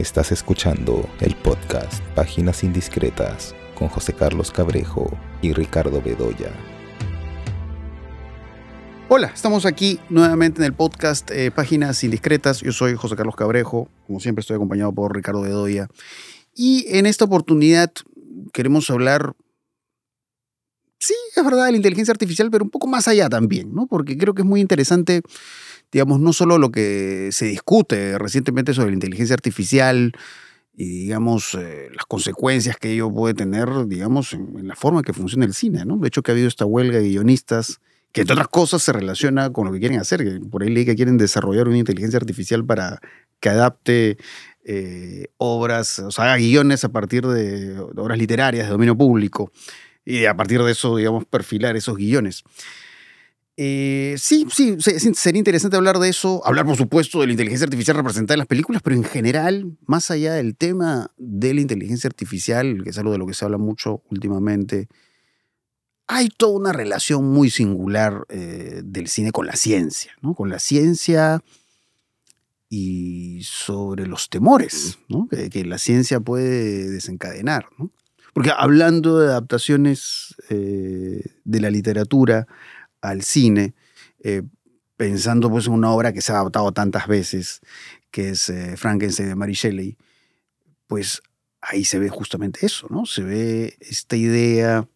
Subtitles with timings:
[0.00, 5.10] Estás escuchando el podcast Páginas Indiscretas con José Carlos Cabrejo
[5.42, 6.50] y Ricardo Bedoya.
[9.10, 12.62] Hola, estamos aquí nuevamente en el podcast eh, Páginas Indiscretas.
[12.62, 15.86] Yo soy José Carlos Cabrejo, como siempre estoy acompañado por Ricardo Bedoya.
[16.54, 17.92] Y en esta oportunidad
[18.54, 19.34] queremos hablar,
[20.98, 23.86] sí, es verdad, de la inteligencia artificial, pero un poco más allá también, ¿no?
[23.86, 25.20] Porque creo que es muy interesante,
[25.92, 30.12] digamos, no solo lo que se discute recientemente sobre la inteligencia artificial
[30.74, 35.44] y, digamos, eh, las consecuencias que ello puede tener, digamos, en, la forma que funciona
[35.44, 35.96] el cine, ¿no?
[35.98, 37.80] De hecho, que ha habido esta huelga de guionistas
[38.12, 40.40] que entre otras cosas se relaciona con lo que quieren hacer.
[40.50, 43.00] Por ahí leí que quieren desarrollar una inteligencia artificial para
[43.38, 44.18] que adapte
[44.64, 49.52] eh, obras, o sea, haga guiones a partir de obras literarias de dominio público
[50.04, 52.42] y a partir de eso, digamos, perfilar esos guiones.
[53.62, 57.94] Eh, sí, sí, sería interesante hablar de eso, hablar por supuesto de la inteligencia artificial
[57.94, 62.82] representada en las películas, pero en general, más allá del tema de la inteligencia artificial,
[62.82, 64.88] que es algo de lo que se habla mucho últimamente,
[66.06, 70.34] hay toda una relación muy singular eh, del cine con la ciencia, ¿no?
[70.34, 71.44] Con la ciencia
[72.70, 74.98] y sobre los temores
[75.52, 77.66] que, la ciencia puede desencadenar.
[77.76, 77.92] ¿no?
[78.32, 82.46] Porque hablando de adaptaciones eh, de la literatura
[83.00, 83.74] al cine,
[84.22, 84.42] eh,
[84.96, 87.60] pensando pues en una obra que se ha adaptado tantas veces,
[88.10, 89.96] que es eh, Frankenstein de Mary Shelley,
[90.86, 91.22] pues
[91.60, 93.06] ahí se ve justamente eso, ¿no?
[93.06, 94.88] Se ve esta idea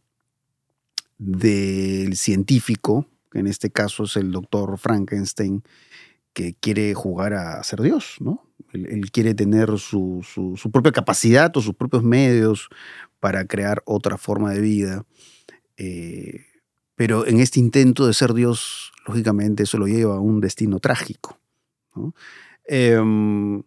[1.19, 5.62] del científico, que en este caso es el doctor Frankenstein,
[6.32, 8.44] que quiere jugar a ser Dios, ¿no?
[8.72, 10.25] Él, quiere tener su,
[10.72, 12.69] propia capacidad o sus propios medios
[13.20, 15.06] para crear otra forma de vida.
[15.77, 16.44] Eh,
[16.97, 21.39] pero en este intento de ser Dios, lógicamente, eso lo lleva a un destino trágico.
[21.95, 22.14] ¿no?
[22.67, 23.62] Em,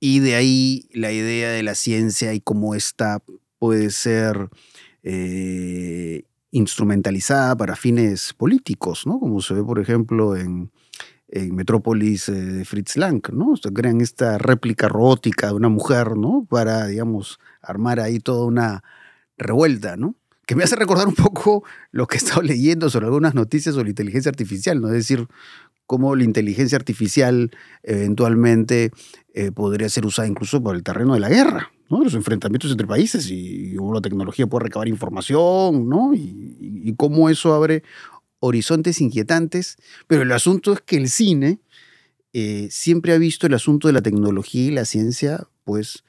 [0.00, 3.22] y de ahí la idea de la ciencia y cómo esta
[3.58, 4.48] puede ser
[5.02, 9.20] eh, instrumentalizada para fines políticos, ¿no?
[9.20, 10.70] Como se ve, por ejemplo, en,
[11.52, 13.52] Metrópolis eh, de Fritz Lang, ¿no?
[13.52, 16.44] O crean esta réplica robótica de una mujer, ¿no?
[16.50, 18.82] Para, digamos, armar ahí toda una
[19.38, 20.16] revuelta, ¿no?
[20.46, 23.90] Que me hace recordar un poco lo que he estado leyendo sobre algunas noticias sobre
[23.90, 24.88] inteligencia artificial, ¿no?
[24.88, 25.28] Es decir,
[25.86, 27.50] cómo la inteligencia artificial
[27.82, 28.92] eventualmente
[29.34, 33.28] eh, podría ser usada incluso por el terreno de la guerra, los enfrentamientos entre países
[33.30, 36.12] y, cómo la tecnología puede recabar información, ¿no?
[36.14, 37.82] Y, cómo eso abre
[38.38, 39.76] horizontes inquietantes.
[40.06, 41.58] Pero el asunto es que el cine
[42.32, 46.04] eh, siempre ha visto el asunto de la tecnología y la ciencia, pues,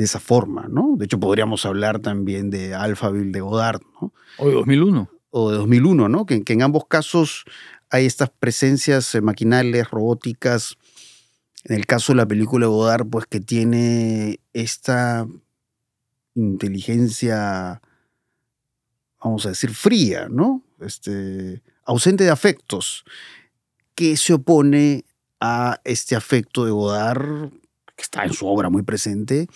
[0.00, 0.94] de esa forma, ¿no?
[0.96, 4.14] De hecho, podríamos hablar también de Alphaville de Godard, ¿no?
[4.38, 5.10] O de 2001.
[5.28, 6.24] O de 2001, ¿no?
[6.24, 7.44] Que, que en ambos casos
[7.90, 10.78] hay estas presencias eh, maquinales, robóticas,
[11.64, 15.26] en el caso de la película de Godard, pues que tiene esta
[16.34, 17.82] inteligencia,
[19.22, 20.62] vamos a decir, fría, ¿no?
[20.80, 23.04] Este, ausente de afectos,
[23.94, 25.04] que se opone
[25.40, 27.50] a este afecto de Godard,
[27.94, 29.46] que está en su obra muy presente,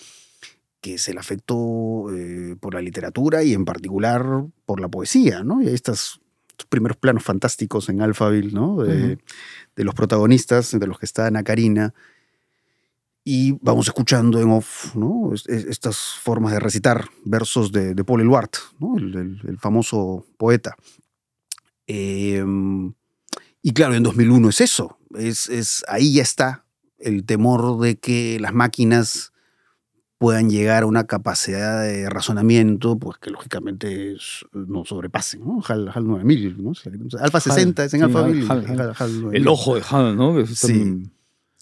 [0.85, 5.59] que es el afecto eh, por la literatura y en particular por la poesía, ¿no?
[5.59, 6.21] Y estos
[6.69, 8.83] primeros planos fantásticos en Alphaville, ¿no?
[8.83, 9.17] De,
[9.75, 11.95] de los protagonistas, de los que está Ana Karina,
[13.23, 15.31] y vamos escuchando en off ¿no?
[15.33, 18.95] estas formas de recitar versos de, Paul Eluard, ¿no?
[18.97, 20.75] el, famoso poeta.
[21.87, 22.93] Em,
[23.63, 26.65] y claro, en 2001 es eso, es, es, ahí ya está
[26.99, 29.33] el temor de que las máquinas
[30.17, 34.15] puedan llegar a una capacidad de razonamiento, pues que lógicamente
[34.53, 35.61] no sobrepasen, ¿no?
[35.67, 36.73] HAL, HAL 9000, ¿no?
[37.19, 38.47] Alfa 60 es en Alfa 1000.
[39.33, 40.45] el ojo de HAL, ¿no?
[40.45, 41.11] sí.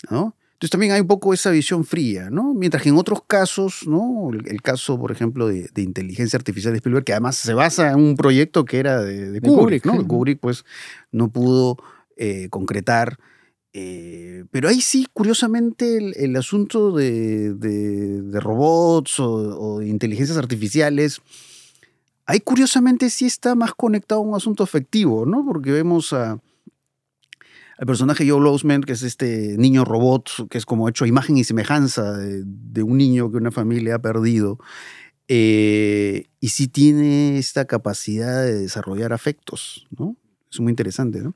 [0.09, 0.35] ¿no?
[0.63, 2.53] Entonces también hay un poco esa visión fría, ¿no?
[2.53, 4.29] Mientras que en otros casos, ¿no?
[4.31, 8.15] El, caso, por ejemplo, de, inteligencia artificial de Spielberg, que además se basa en un
[8.15, 10.07] proyecto que era de, Kubrick, ¿no?
[10.07, 10.63] Kubrick, pues,
[11.11, 11.77] no pudo
[12.15, 13.17] eh, concretar
[13.75, 21.21] eh, pero ahí sí, curiosamente, el, asunto de, robots o, de inteligencias artificiales,
[22.27, 25.43] ahí curiosamente sí está más conectado a un asunto afectivo, ¿no?
[25.43, 26.39] Porque vemos a,
[27.79, 31.37] al personaje Joe Losman, que es este niño robot, que es como hecho a imagen
[31.37, 34.59] y semejanza de, un niño que una familia ha perdido.
[35.27, 40.15] Eh, y sí tiene esta capacidad de desarrollar afectos, ¿no?
[40.51, 41.33] Es muy interesante, ¿no?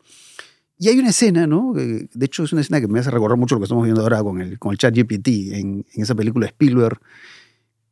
[0.79, 1.73] Y hay una escena, ¿no?
[1.73, 4.21] De hecho, es una escena que me hace recordar mucho lo que estamos viendo ahora
[4.21, 6.99] con el, con el chat GPT en, en esa película Spielberg,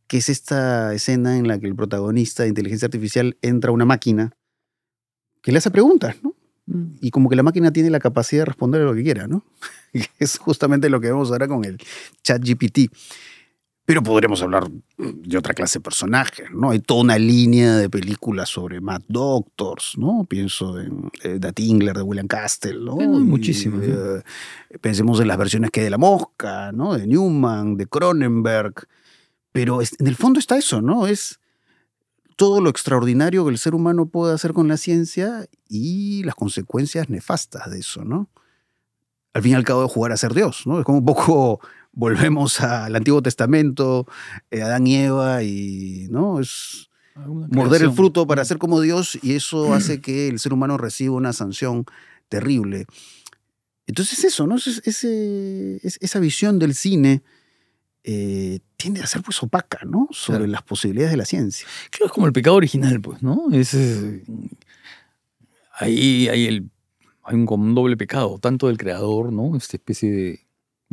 [0.07, 3.85] que es esta escena en la que el protagonista de inteligencia artificial entra a una
[3.85, 4.33] máquina
[5.41, 6.35] que le hace preguntas, ¿no?
[6.65, 6.97] mm.
[7.01, 9.43] y como que la máquina tiene la capacidad de responder a lo que quiera, ¿no?
[10.19, 11.77] es justamente lo que vemos ahora con el
[12.23, 12.91] chat GPT.
[13.85, 14.67] Pero podremos hablar
[14.97, 16.71] de otra clase de personajes, ¿no?
[16.71, 20.25] Hay toda una línea de películas sobre Mad Doctors, ¿no?
[20.27, 22.95] Pienso en eh, The Tingler de William Castle, ¿no?
[22.95, 23.79] muchísimo.
[23.83, 24.23] Eh,
[24.81, 26.95] pensemos en las versiones que hay de La Mosca, ¿no?
[26.95, 28.73] De Newman, de Cronenberg.
[29.51, 31.05] Pero en el fondo está eso, ¿no?
[31.05, 31.39] Es
[32.35, 37.09] todo lo extraordinario que el ser humano puede hacer con la ciencia y las consecuencias
[37.09, 38.29] nefastas de eso, ¿no?
[39.33, 40.79] Al fin y al cabo de jugar a ser Dios, ¿no?
[40.79, 41.59] Es como un poco
[41.95, 44.05] volvemos al Antiguo Testamento,
[44.51, 46.39] eh, Adán y Eva, y ¿no?
[46.39, 50.77] es morder el fruto para ser como Dios, y eso hace que el ser humano
[50.77, 51.85] reciba una sanción
[52.27, 52.85] terrible.
[53.87, 54.55] Entonces eso, ¿no?
[54.55, 57.23] ese, esa visión del cine
[58.03, 60.09] eh, tiende a ser pues opaca, ¿no?
[60.11, 61.65] Sobre las posibilidades de la ciencia.
[61.89, 63.47] Claro, es como el pecado original, pues, ¿no?
[63.51, 63.75] Es,
[65.73, 66.69] ahí hay, el,
[67.23, 69.55] hay un, un doble pecado, tanto del creador, ¿no?
[69.55, 70.44] Esta especie de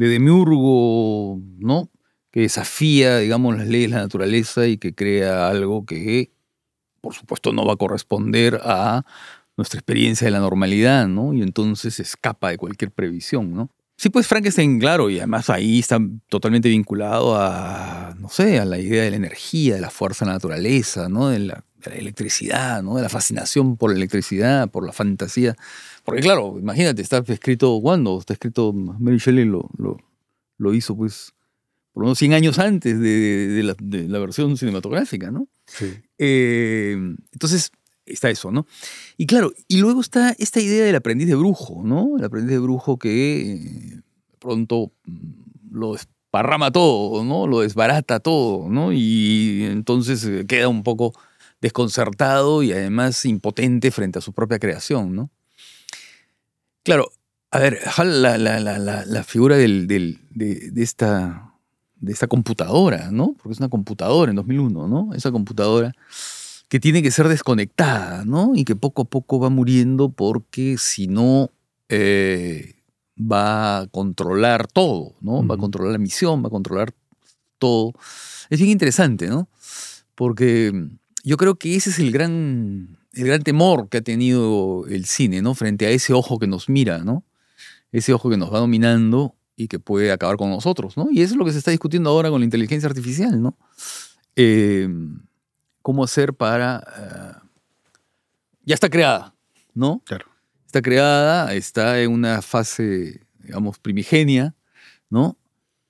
[0.02, 1.88] de demiurgo, ¿no?
[2.32, 6.32] Que desafía, digamos, las leyes de la naturaleza y que crea algo que,
[7.00, 9.04] por supuesto, no va a corresponder a
[9.56, 11.34] nuestra experiencia de la normalidad, ¿no?
[11.34, 13.70] Y entonces escapa de cualquier previsión, ¿no?
[13.96, 18.78] Sí, pues Frankenstein, claro, y además ahí está totalmente vinculado a, no sé, a la
[18.78, 21.28] idea de la energía, de la fuerza de la naturaleza, ¿no?
[21.28, 22.96] De la, de la electricidad, ¿no?
[22.96, 25.54] De la fascinación por la electricidad, por la fantasía
[26.04, 29.70] porque claro, imagínate, está escrito cuando, está escrito, Mary Shelley lo,
[30.58, 31.32] lo, hizo pues
[31.92, 35.48] por unos 100 años antes de, la, versión cinematográfica, ¿no?
[35.66, 35.92] Sí.
[36.18, 36.96] Eh,
[37.32, 37.70] entonces,
[38.06, 38.66] está eso, ¿no?
[39.16, 42.16] Y claro, y luego está esta idea del aprendiz de brujo, ¿no?
[42.18, 44.00] El aprendiz de brujo que eh,
[44.38, 47.46] pronto mm, lo desparrama todo, ¿no?
[47.46, 48.92] Lo desbarata todo, ¿no?
[48.92, 51.12] Y entonces eh, queda un poco
[51.60, 55.30] desconcertado y además impotente frente a su propia creación, ¿no?
[56.82, 57.12] Claro,
[57.50, 60.18] a ver, la, figura de,
[60.76, 61.54] esta,
[62.00, 63.34] de esta computadora, ¿no?
[63.34, 65.14] Porque es una computadora en 2001, ¿no?
[65.14, 65.94] Esa computadora
[66.68, 68.52] que tiene que ser desconectada, ¿no?
[68.54, 71.50] Y que poco a poco va muriendo porque si no
[71.90, 72.76] eh,
[73.20, 75.46] va a controlar todo, ¿no?
[75.46, 76.94] Va a controlar la misión, va a controlar
[77.58, 77.92] todo.
[78.48, 79.48] Es bien interesante, ¿no?
[80.14, 80.72] Porque
[81.22, 85.42] yo creo que ese es el gran el gran temor que ha tenido el cine,
[85.42, 85.54] ¿no?
[85.54, 87.24] Frente a ese ojo que nos mira, ¿no?
[87.90, 91.08] Ese ojo que nos va dominando y que puede acabar con nosotros, ¿no?
[91.10, 93.56] Y eso es lo que se está discutiendo ahora con la inteligencia artificial, ¿no?
[94.34, 95.20] Em,
[95.82, 96.82] ¿Cómo hacer para...
[96.98, 97.48] Eh,
[98.64, 99.34] ya está creada,
[99.74, 100.00] ¿no?
[100.06, 100.26] Claro.
[100.66, 104.54] Está creada, está en una fase, digamos, primigenia,
[105.10, 105.36] ¿no?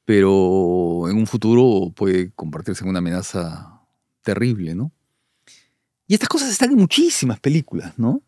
[0.04, 3.80] Pero en un futuro puede convertirse en una amenaza
[4.22, 4.92] terrible, ¿no?
[6.12, 8.20] Y estas cosas están en muchísimas películas, ¿no?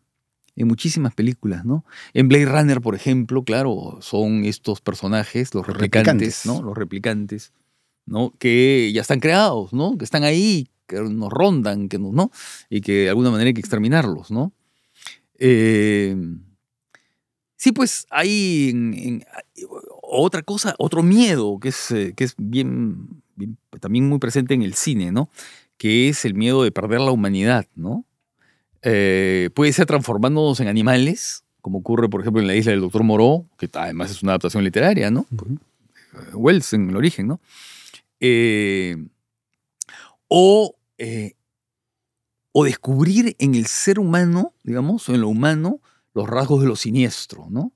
[0.55, 1.85] En muchísimas películas, ¿no?
[2.15, 6.63] En Blade Runner, por ejemplo, claro, son estos personajes, los replicantes, ¿no?
[6.63, 7.53] Los replicantes,
[8.07, 8.33] ¿no?
[8.39, 9.99] Que ya están creados, ¿no?
[9.99, 12.31] Que están ahí, que nos rondan, que nos, ¿no?
[12.71, 14.51] Y que de alguna manera hay que exterminarlos, ¿no?
[15.37, 16.17] Eh,
[17.55, 19.21] sí, pues hay
[20.01, 23.21] otra cosa, otro miedo que es, eh, que es bien,
[23.79, 25.29] también muy presente en el cine, ¿no?
[25.77, 28.05] Que es el miedo de perder la humanidad, ¿no?
[28.81, 33.03] Eh, puede ser transformándonos en animales, como ocurre, por ejemplo, en la isla del Doctor
[33.03, 35.25] Moreau, que además es una adaptación literaria, ¿no?
[36.13, 37.41] Eh, Wells en el origen, ¿no?
[38.19, 38.95] Eh,
[40.27, 40.75] o,
[42.51, 45.81] o descubrir en el ser humano, digamos, o en lo humano,
[46.13, 47.73] los rasgos de lo siniestro, ¿no?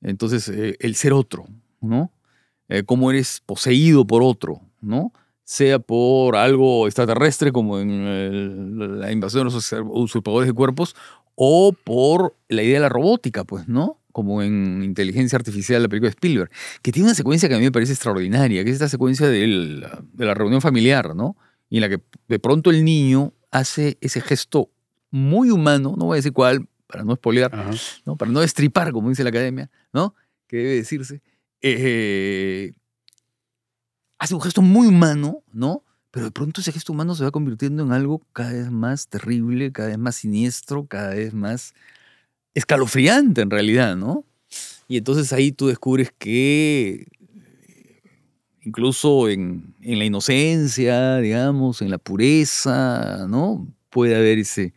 [0.00, 1.46] Entonces, el ser otro,
[1.80, 2.12] ¿no?
[2.84, 5.12] cómo eres poseído por otro, ¿no?
[5.46, 10.96] Sea por algo extraterrestre como en la invasión de los usurpadores de cuerpos,
[11.36, 14.02] o por la idea de la robótica, pues, ¿no?
[14.10, 16.50] Como en Inteligencia Artificial, la película de Spielberg,
[16.82, 19.46] que tiene una secuencia que a mí me parece extraordinaria, que es esta secuencia de
[20.16, 21.36] la reunión familiar, ¿no?
[21.68, 24.70] Y en la que de pronto el niño hace ese gesto
[25.10, 27.52] muy humano, no voy a decir cuál, para no espolear,
[28.04, 28.16] ¿no?
[28.16, 30.14] para no destripar, como dice la academia, ¿no?
[30.48, 31.22] Que debe decirse.
[31.62, 32.72] Eh,
[34.18, 35.82] hace un gesto muy humano, ¿no?
[36.10, 39.72] Pero de pronto ese gesto humano se va convirtiendo en algo cada vez más terrible,
[39.72, 41.74] cada vez más siniestro, cada vez más
[42.54, 44.24] escalofriante en realidad, ¿no?
[44.88, 47.06] Y entonces ahí tú descubres que
[48.62, 53.66] incluso en, la inocencia, digamos, en la pureza, ¿no?
[53.90, 54.74] Puede haber ese,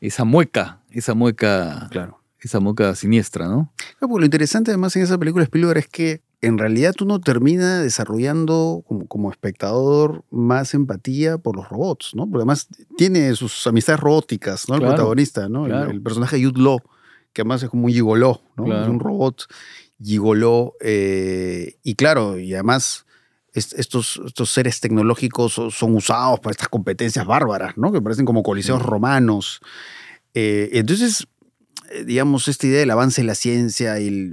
[0.00, 2.20] esa mueca, esa mueca, claro.
[2.40, 3.72] esa mueca siniestra, ¿no?
[3.98, 7.82] Claro, lo interesante además en esa película Spielberg es que en realidad tú no terminas
[7.82, 12.24] desarrollando como, espectador más empatía por los robots, ¿no?
[12.24, 14.74] Porque además tiene sus amistades robóticas, ¿no?
[14.74, 15.66] El protagonista, ¿no?
[15.66, 16.80] El, personaje de Jude Law,
[17.32, 18.64] que además es como un gigoló, ¿no?
[18.64, 18.82] Claro.
[18.82, 19.44] Es un robot
[20.02, 20.74] gigoló.
[20.80, 23.06] eh, y claro, y además
[23.54, 27.92] est- estos, estos seres tecnológicos son, son usados para estas competencias bárbaras, ¿no?
[27.92, 29.60] Que parecen como coliseos romanos.
[30.34, 31.28] Eh, entonces,
[32.06, 34.32] digamos, esta idea del avance de la ciencia y el,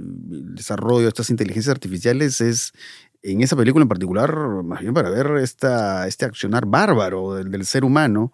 [0.54, 2.72] desarrollo de estas inteligencias artificiales es,
[3.22, 7.64] en esa película en particular, más bien para ver esta, este accionar bárbaro del, del
[7.66, 8.32] ser humano.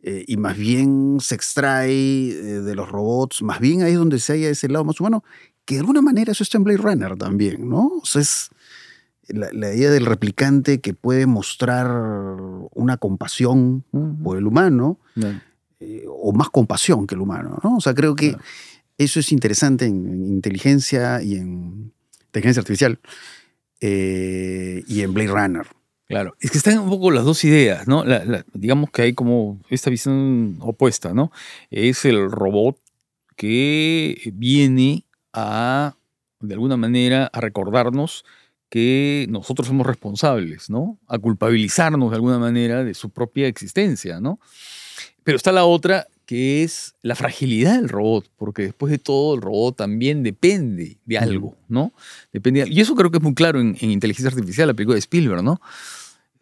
[0.00, 4.18] eh, y más bien se extrae eh, de los robots, más bien ahí es donde
[4.20, 5.24] se halla ese lado más humano,
[5.64, 7.90] que de alguna manera eso está en Blade Runner también, ¿no?
[8.00, 8.50] O sea, es
[9.28, 11.90] la, la idea del replicante que puede mostrar
[12.74, 13.84] una compasión
[14.22, 14.98] por el humano.
[15.80, 17.76] Eh, o más compasión que el humano, ¿no?
[17.76, 18.44] O sea, creo que Claro.
[18.98, 21.92] eso es interesante en, en inteligencia y en
[22.26, 22.98] inteligencia artificial
[23.80, 25.66] eh, y en Blade Runner.
[26.08, 28.02] Claro, es que están un poco las dos ideas, ¿no?
[28.04, 31.30] La- la- digamos que hay como esta visión opuesta, ¿no?
[31.70, 32.78] Es el robot
[33.36, 35.04] que viene
[35.34, 35.94] a,
[36.40, 38.24] de alguna manera, a recordarnos
[38.70, 40.98] que nosotros somos responsables, ¿no?
[41.06, 44.40] A culpabilizarnos de alguna manera de su propia existencia, ¿no?
[45.24, 49.40] Pero está la otra que es la fragilidad del robot, porque después de todo el
[49.40, 51.92] robot también depende de algo, ¿no?
[52.32, 54.94] Depende de- y eso creo que es muy claro en, en Inteligencia Artificial, la película
[54.94, 55.58] de Spielberg, ¿no?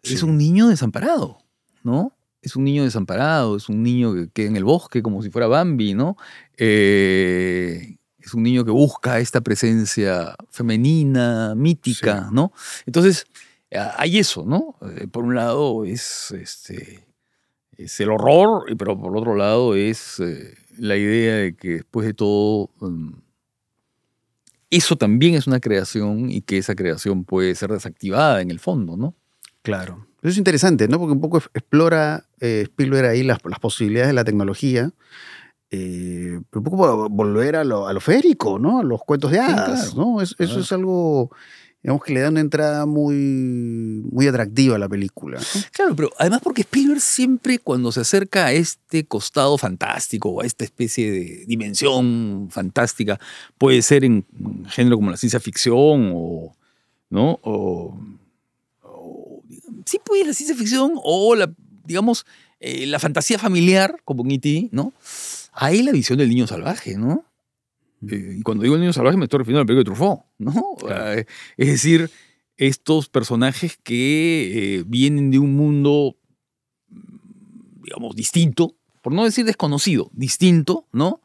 [0.03, 1.37] Es un niño desamparado,
[1.83, 2.13] ¿no?
[2.41, 5.47] Es un niño desamparado, es un niño que queda en el bosque como si fuera
[5.47, 6.17] Bambi, ¿no?
[6.57, 12.51] Eh, es un niño que busca esta presencia femenina, mítica, ¿no?
[12.85, 13.25] Entonces,
[13.71, 14.75] hay eso, ¿no?
[14.97, 17.05] Eh, Por un lado es, este,
[17.77, 22.13] es el horror, pero por otro lado es eh, la idea de que después de
[22.13, 23.13] todo, mm,
[24.69, 28.97] eso también es una creación y que esa creación puede ser desactivada en el fondo,
[28.97, 29.15] ¿no?
[29.61, 30.07] Claro.
[30.21, 30.99] Eso es interesante, ¿no?
[30.99, 34.91] Porque un poco explora eh, Spielberg ahí las, las posibilidades de la tecnología,
[35.69, 38.79] eh, pero un poco volver a lo, a lo férico, ¿no?
[38.79, 40.11] A los cuentos de hadas, claro.
[40.13, 40.21] ¿no?
[40.21, 41.31] Es- eso es algo,
[41.83, 43.15] digamos, que le da una entrada muy,
[44.11, 45.39] muy atractiva a la película.
[45.71, 50.45] Claro, pero además porque Spielberg siempre cuando se acerca a este costado fantástico o a
[50.45, 53.19] esta especie de dimensión fantástica,
[53.57, 54.25] puede ser en
[54.67, 56.55] género como la ciencia ficción o,
[57.09, 57.39] ¿no?
[57.43, 57.97] O,
[58.81, 59.43] o,
[59.85, 61.53] sí, pues la ciencia ficción o la,
[61.85, 62.25] digamos,
[62.59, 64.93] eh, la fantasía familiar como en E.T., ¿no?
[65.53, 67.23] Ahí la visión del niño salvaje, ¿no?
[68.09, 70.21] Eh, y cuando digo el niño salvaje me estoy refiriendo a la película de Truffaut,
[70.37, 70.75] ¿no?
[70.79, 71.19] Claro.
[71.19, 71.25] Eh,
[71.57, 72.09] es decir,
[72.57, 76.17] estos personajes que eh, vienen de un mundo,
[77.83, 81.21] digamos, distinto, por no decir desconocido, distinto, ¿no?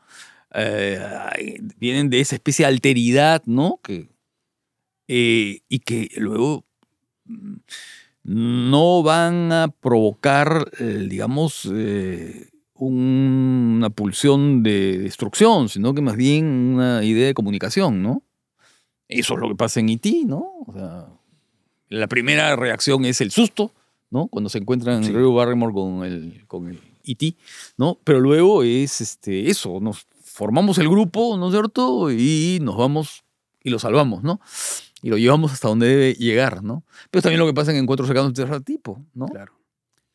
[0.54, 3.80] Eh, vienen de esa especie de alteridad, ¿no?
[3.82, 4.08] Que,
[5.06, 6.64] y que luego
[7.24, 7.56] mm,
[8.24, 12.51] no van a provocar, digamos, eh,
[12.86, 18.22] un- una pulsión de destrucción, sino que más bien una idea de comunicación, ¿no?
[19.08, 20.44] Eso es lo que pasa en E.T., ¿no?
[20.66, 21.06] O sea,
[21.88, 23.72] la primera reacción es el susto,
[24.10, 24.26] ¿no?
[24.28, 25.12] Cuando se encuentran Sí.
[25.12, 27.34] Drew Barrymore con el, con el E.T.,
[27.76, 27.98] ¿no?
[28.04, 32.10] Pero luego es este, eso, nos formamos el grupo, ¿no es cierto?
[32.10, 33.22] Y nos vamos
[33.62, 34.40] y lo salvamos, ¿no?
[35.02, 36.84] Y lo llevamos hasta donde debe llegar, ¿no?
[37.10, 39.26] Pero también lo que pasa en encuentros cercanos de tercer tipo, ¿no?
[39.26, 39.52] Claro.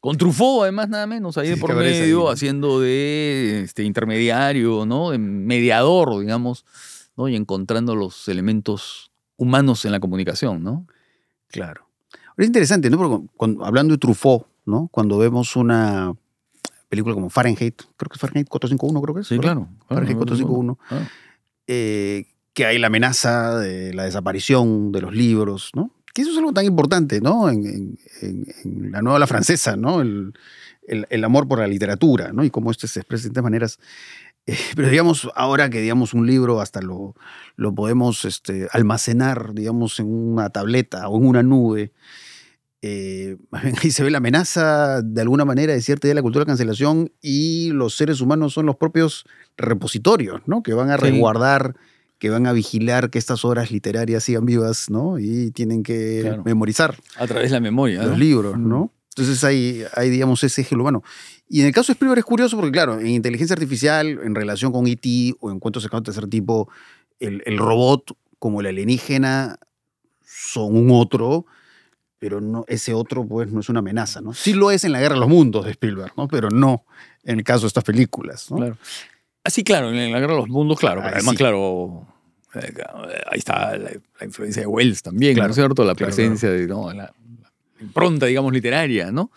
[0.08, 3.64] Con Truffaut, además, nada menos, ahí de Sí, por que aparece medio, ahí, haciendo de
[3.66, 5.12] este, intermediario, ¿no?
[5.12, 6.64] De mediador, digamos,
[7.18, 7.28] ¿no?
[7.28, 10.88] Y encontrando los elementos humanos en la comunicación, ¿no?
[11.50, 11.90] Claro.
[12.14, 12.98] Ahora es interesante, ¿no?
[12.98, 14.88] Porque cuando- hablando de Truffaut, ¿no?
[14.94, 16.14] Cuando vemos una
[16.88, 19.30] película como Fahrenheit, creo que es Fahrenheit 451, creo que es.
[19.30, 19.58] ¿verdad?
[19.90, 20.80] Fahrenheit 451.
[20.90, 21.02] Ah,
[21.68, 25.92] eh, que hay la amenaza de la desaparición de los libros, ¿no?
[26.18, 27.48] Que eso es algo tan importante, ¿no?
[27.48, 30.02] En, en- en- en la nueva la francesa, ¿no?
[30.02, 30.34] El,
[30.88, 32.44] el- el amor por la literatura, ¿no?
[32.44, 33.80] Y cómo este se expresa de distintas maneras.
[34.48, 37.14] Eh, pero digamos, ahora que digamos un libro hasta lo,
[37.56, 41.92] lo podemos este, almacenar, digamos, en una tableta o en una nube,
[42.82, 43.38] eh,
[43.84, 46.50] ahí se ve la amenaza de alguna manera de cierta idea de la cultura de
[46.50, 49.26] cancelación y los seres humanos son los propios
[49.58, 50.64] repositorios, ¿no?
[50.64, 51.04] Que van a Sí.
[51.04, 51.76] resguardar,
[52.20, 55.20] que van a vigilar que estas obras literarias sigan vivas, ¿no?
[55.20, 56.44] Y tienen que Claro.
[56.44, 58.02] memorizar a través de la memoria.
[58.02, 58.18] los ¿no?
[58.18, 58.58] libros.
[58.58, 58.92] ¿no?
[59.16, 61.04] Entonces hay, hay, digamos, ese eje humano.
[61.50, 64.72] Y en el caso de Spielberg es curioso porque, claro, en inteligencia artificial, en relación
[64.72, 65.36] con E.T.
[65.40, 66.70] o encuentros cercanos de tercer tipo,
[67.20, 69.58] el, el robot como el alienígena
[70.24, 71.46] son un otro,
[72.20, 74.34] pero no, ese otro, pues, no es una amenaza, ¿no?
[74.34, 76.28] Sí lo es en La Guerra de los Mundos de Spielberg, ¿no?
[76.28, 76.84] Pero no
[77.24, 78.58] en el caso de estas películas, ¿no?
[78.58, 78.78] Claro.
[79.48, 81.02] Así, claro, en la guerra de los mundos, claro.
[81.02, 81.38] pero además, sí.
[81.38, 82.06] claro,
[82.56, 82.74] eh,
[83.32, 85.86] ahí está la, la influencia de Wells también, ¿no Claro, es cierto?
[85.86, 86.92] La claro, presencia de ¿no?
[86.92, 87.14] la, la
[87.80, 89.32] impronta, digamos, literaria, ¿no?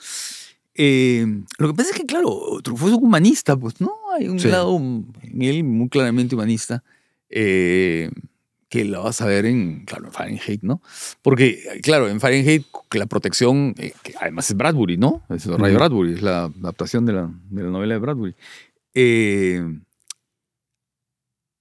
[0.74, 1.24] Eh,
[1.58, 3.92] lo que pasa es que, claro, Truffaut es un humanista, pues, ¿no?
[4.16, 4.48] Hay un Sí.
[4.48, 6.82] lado en él muy claramente humanista
[7.28, 8.10] eh,
[8.68, 10.80] que lo vas a ver en, claro, en Fahrenheit, ¿no?
[11.22, 15.22] Porque, claro, en Fahrenheit la protección, eh, que además es Bradbury, ¿no?
[15.28, 15.78] Es Ray Ujú.
[15.78, 18.34] Bradbury, es la adaptación de la, de la novela de Bradbury.
[18.94, 19.62] Eh,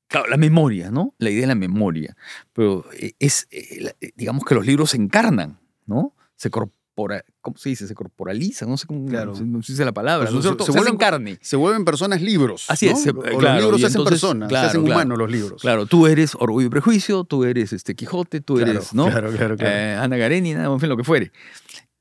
[0.10, 1.14] claro, la memoria, ¿no?
[1.18, 2.18] La idea de la memoria.
[2.52, 6.14] Pero eh, es, eh, eh, digamos que los libros se encarnan, ¿no?
[6.36, 7.88] Se corpora, ¿cómo se dice?
[7.88, 9.34] Se corporalizan, no sé cómo Claro.
[9.36, 11.38] se, no se dice la palabra, Pues ¿no es se- se Se, vuelven- carne.
[11.42, 12.66] Se vuelven personas libros.
[12.70, 12.92] Así ¿no?
[12.92, 15.62] es, se- O claro, los libros se hacen entonces, personas, se hacen humanos los libros.
[15.62, 19.06] Claro, tú eres Orgullo y Prejuicio, tú eres este Quijote, tú eres, ¿no?
[19.08, 19.74] Claro, claro, claro.
[19.76, 21.32] Eh, Ana Karenina, en fin, lo que fuere.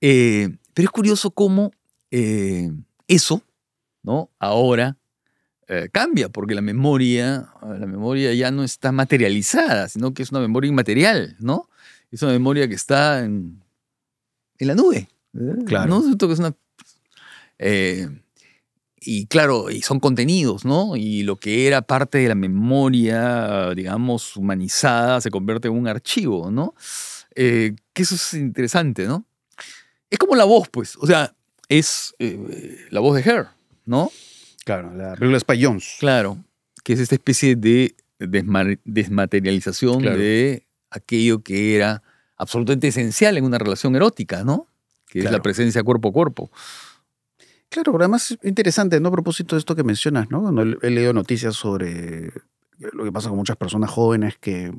[0.00, 1.70] Eh, pero es curioso cómo
[2.10, 2.70] eh,
[3.06, 3.42] eso,
[4.02, 4.30] ¿no?
[4.38, 4.96] Ahora
[5.68, 10.40] eh, cambia, porque la memoria, la memoria ya no está materializada, sino que es una
[10.40, 11.68] memoria inmaterial, ¿no?
[12.10, 13.62] Es una memoria que está en,
[14.58, 15.08] en la nube.
[15.34, 15.54] ¿eh?
[15.66, 15.88] Claro.
[15.90, 16.02] ¿No?
[16.02, 16.54] Siento que es una.
[17.58, 18.08] eh,
[19.00, 20.96] y claro, y son contenidos, ¿no?
[20.96, 26.50] Y lo que era parte de la memoria, digamos, humanizada, se convierte en un archivo,
[26.50, 26.75] ¿no?
[27.34, 29.25] Eh, que eso es interesante, ¿no?
[30.10, 30.96] Es como la voz, pues.
[30.96, 31.34] O sea,
[31.68, 33.46] es eh, la voz de Her,
[33.84, 34.10] ¿no?
[34.68, 35.96] Claro, la película Spy Jones.
[35.98, 36.37] Claro.
[36.84, 40.18] Que es esta especie de desma- desmaterialización Claro.
[40.18, 42.02] de aquello que era
[42.37, 44.66] absolutamente esencial en una relación erótica, ¿no?
[45.08, 46.50] Que es la presencia cuerpo a cuerpo.
[47.70, 49.08] Claro, pero además es interesante, ¿no?
[49.08, 50.42] A propósito de esto que mencionas, ¿no?
[50.42, 52.30] Cuando he he leído noticias sobre
[52.78, 54.72] lo que pasa con muchas personas jóvenes que,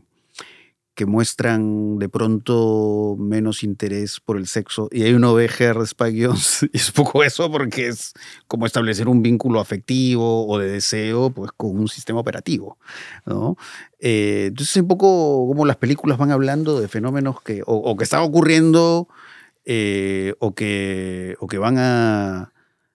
[0.99, 4.89] que muestran de pronto menos interés por el sexo.
[4.91, 8.11] Y ahí uno ve Her Spike Jones, y es poco eso, porque es
[8.49, 12.77] como establecer un vínculo afectivo o de deseo, pues con un sistema operativo.
[13.97, 18.03] Eh, entonces es un poco como las películas van hablando de fenómenos que, o, que
[18.03, 19.07] están ocurriendo
[19.63, 22.51] eh, o, que, o que van a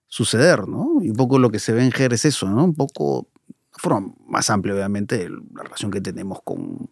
[0.09, 0.99] suceder, ¿no?
[1.01, 2.65] Y un poco lo que se ve en GER es eso, ¿no?
[2.65, 3.29] Un poco,
[3.73, 6.91] forma más amplia, obviamente, la relación que tenemos con,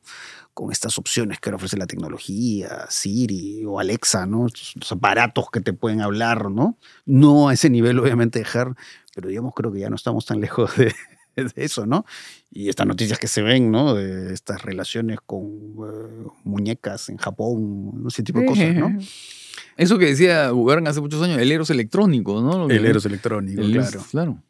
[0.55, 4.47] con estas opciones que ofrece la tecnología, Siri o Alexa, ¿no?
[4.47, 6.77] Estos, estos aparatos que te pueden hablar, ¿no?
[7.07, 8.75] No a ese nivel, obviamente, de GER,
[9.15, 10.95] pero digamos, creo que ya no estamos tan lejos de,
[11.37, 12.05] de eso, ¿no?
[12.51, 13.95] Y estas noticias que se ven, ¿no?
[13.95, 18.99] De estas relaciones con eh, muñecas en Japón, ese tipo de cosas, ¿no?
[19.79, 22.69] Eso que decía Bugarn hace muchos años, el eros electrónico, ¿no?
[22.71, 24.05] El eros electrónico, el- claro.
[24.11, 24.43] Claro.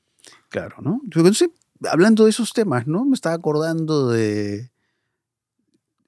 [0.49, 1.01] Claro, ¿no?
[1.05, 1.49] Entonces,
[1.89, 3.05] hablando de esos temas, ¿no?
[3.05, 4.72] Me estaba acordando de.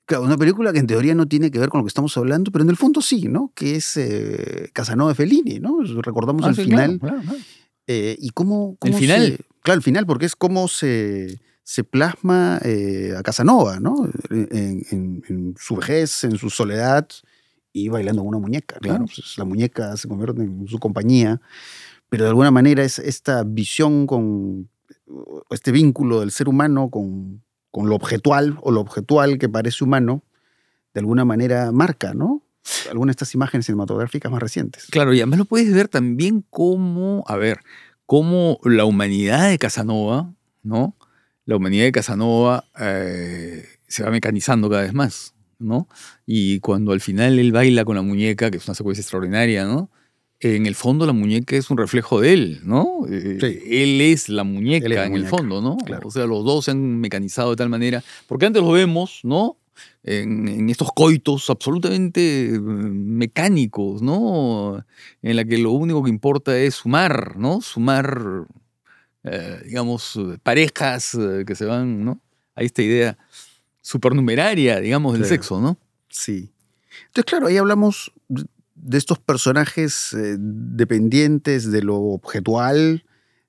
[0.06, 2.50] Claro, una película que en teoría no tiene que ver con lo que estamos hablando,
[2.50, 3.52] pero en el fondo sí, ¿no?
[3.54, 5.78] Que es eh, Casanova de Fellini, ¿no?
[6.02, 6.98] Recordamos Ah, el sí, final.
[6.98, 7.38] claro, claro, claro.
[7.86, 8.72] eh, y cómo.
[8.72, 9.26] ¿El cómo final?
[9.38, 14.06] se- claro, el final, porque es cómo se, se plasma eh, a Casanova, ¿no?
[14.30, 17.08] En, en- en su vejez, en su soledad
[17.72, 18.76] y bailando con una muñeca.
[18.80, 19.12] Claro, Claro.
[19.14, 21.40] pues, la muñeca se convierte en su compañía,
[22.10, 24.68] pero de alguna manera es esta visión con
[25.50, 27.42] este vínculo del ser humano con,
[27.74, 30.22] con lo objetual o lo objetual que parece humano,
[30.94, 32.40] de alguna manera marca, ¿no?
[32.88, 34.87] Algunas de estas imágenes cinematográficas más recientes.
[34.92, 37.62] Claro, y además lo puedes ver también como, a ver,
[38.06, 40.32] como la humanidad de Casanova,
[40.62, 40.96] ¿no?
[41.46, 45.88] La humanidad de Casanova eh, se va mecanizando cada vez más, ¿no?
[46.26, 49.90] Y cuando al final él baila con la muñeca, que es una secuencia extraordinaria, ¿no?
[50.46, 53.07] En el fondo la muñeca es un reflejo de él, ¿no?
[53.11, 53.59] Eh, Sí.
[53.83, 55.76] Él es la muñeca Él es la en muñeca, el fondo, ¿no?
[55.78, 56.09] claro.
[56.09, 59.57] O sea, los dos se han mecanizado de tal manera, porque antes lo vemos, ¿no?
[60.02, 64.85] En, en estos coitos absolutamente eh, mecánicos, ¿no?
[65.22, 67.61] En la que lo único que importa es sumar, ¿no?
[67.62, 68.44] Sumar,
[69.24, 72.20] eh, digamos, parejas que se van, ¿no?
[72.54, 73.16] Hay esta idea
[73.80, 75.35] supernumeraria, digamos, del Claro.
[75.35, 75.78] sexo, ¿no?
[76.09, 76.50] Sí.
[77.09, 78.12] Entonces, claro, ahí hablamos
[78.85, 83.05] de- estos personajes eh, dependientes de lo objetual,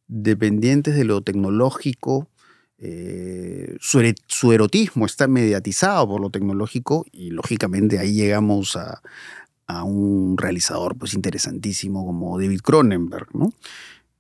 [0.07, 2.29] dependientes de lo tecnológico.
[2.77, 9.01] eh, su, erotismo está mediatizado por lo tecnológico y lógicamente ahí llegamos a,
[9.67, 13.53] a un realizador pues interesantísimo como David Cronenberg, ¿no?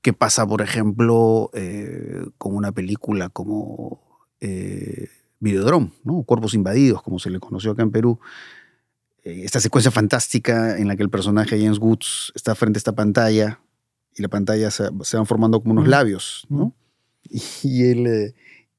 [0.01, 4.01] ¿Qué pasa, por ejemplo, eh, con una película como
[5.39, 6.23] Videodrome, ¿no?
[6.23, 8.19] Cuerpos invadidos, como se le conoció acá en Perú?
[9.25, 12.95] Eh, esta secuencia fantástica en la que el personaje James Woods está frente a esta
[12.95, 13.59] pantalla
[14.15, 16.73] y la pantalla se, se van formando como unos labios, ¿no?
[17.63, 18.33] Y él eh,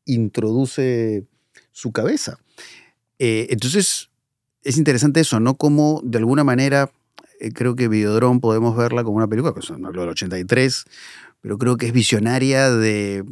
[0.07, 1.27] introduce
[1.73, 2.39] su cabeza.
[3.19, 4.09] Eh, entonces,
[4.63, 5.57] es interesante eso, ¿no?
[5.57, 6.91] Como de alguna manera,
[7.41, 10.85] eh, creo que Videodrome podemos verla como una película, que es una película del 83,
[11.41, 13.25] pero creo que es visionaria de,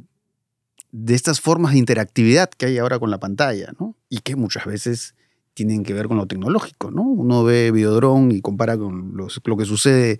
[0.92, 3.96] de estas formas de interactividad que hay ahora con la pantalla, ¿no?
[4.09, 5.14] Y que muchas veces
[5.55, 7.03] tienen que ver con lo tecnológico, ¿no?
[7.03, 10.19] Uno ve Videodrome y compara con los- lo que sucede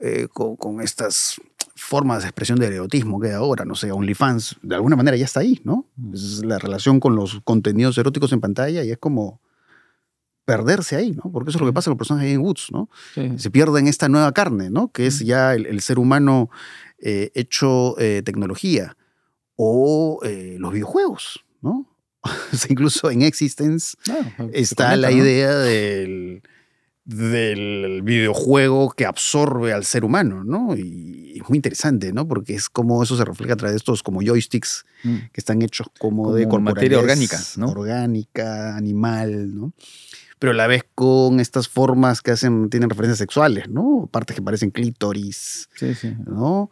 [0.00, 1.40] eh, con, con estas
[1.74, 5.24] formas de expresión del erotismo que hay ahora, no sé, OnlyFans, de alguna manera ya
[5.24, 5.86] está ahí, ¿no?
[6.12, 9.40] Es la relación con los contenidos eróticos en pantalla y es como
[10.44, 11.30] perderse ahí, ¿no?
[11.32, 12.88] Porque eso es lo que pasa con el personaje de Jane Woods, ¿no?
[13.14, 13.32] Sí.
[13.38, 14.90] se pierde en esta nueva carne, ¿no?
[14.92, 15.24] Que es Mm.
[15.24, 16.50] ya el, el ser humano
[16.98, 18.96] eh, hecho eh, tecnología
[19.56, 21.86] o eh, los videojuegos, ¿no?
[22.68, 25.16] Incluso en Existence se está la ¿no?
[25.16, 26.42] idea del,
[27.04, 30.76] del videojuego que absorbe al ser humano, ¿no?
[30.76, 32.28] Y es muy interesante, ¿no?
[32.28, 35.16] Porque es como eso se refleja a través de estos como joysticks Mm.
[35.32, 37.70] que están hechos como, de Como materia corporalidad orgánica, ¿no?
[37.70, 39.72] Orgánica, animal, ¿no?
[40.38, 44.10] Pero a la vez con estas formas que hacen, tienen referencias sexuales, ¿no?
[44.12, 46.14] Partes que parecen clítoris, Sí, sí.
[46.26, 46.70] ¿no?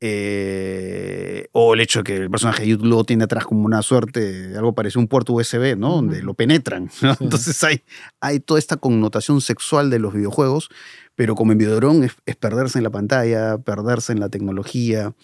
[0.00, 3.82] Eh, o el hecho de que el personaje de Jude Law tiene atrás como una
[3.82, 5.96] suerte, algo parecido a un puerto USB, ¿no?
[5.96, 7.14] Donde lo penetran, ¿no?
[7.14, 7.24] Sí.
[7.24, 7.82] Entonces hay,
[8.20, 10.68] hay toda esta connotación sexual de los videojuegos,
[11.16, 15.14] pero como en Videodrome es, es perderse en la pantalla, perderse en la tecnología,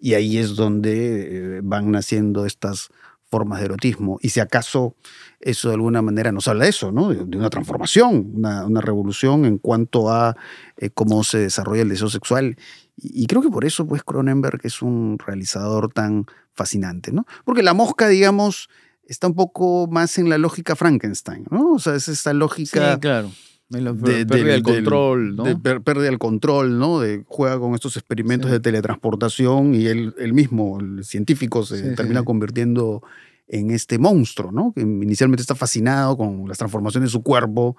[0.00, 2.90] y ahí es donde eh, van naciendo estas
[3.30, 4.18] formas de erotismo.
[4.20, 4.96] Y si acaso
[5.40, 7.10] eso de alguna manera nos habla de eso, ¿no?
[7.10, 10.36] De, de una transformación, una, una revolución en cuanto a
[10.76, 12.56] eh, cómo se desarrolla el deseo sexual.
[13.02, 17.26] Y, creo que por eso, pues, Cronenberg es un realizador tan fascinante, ¿no?
[17.44, 18.68] Porque la mosca, digamos,
[19.04, 21.72] está un poco más en la lógica Frankenstein, ¿no?
[21.72, 23.30] O sea, es esta lógica Sí, claro.
[23.70, 25.44] La de- pérdida del- del control, ¿no?
[25.44, 26.98] de pérdida del control, ¿no?
[26.98, 28.54] De juega con estos experimentos Sí.
[28.54, 33.00] de teletransportación y él, él mismo, el científico, se Sí, termina convirtiendo
[33.46, 34.72] en este monstruo, ¿no?
[34.74, 37.76] Que inicialmente está fascinado con las transformaciones de su cuerpo,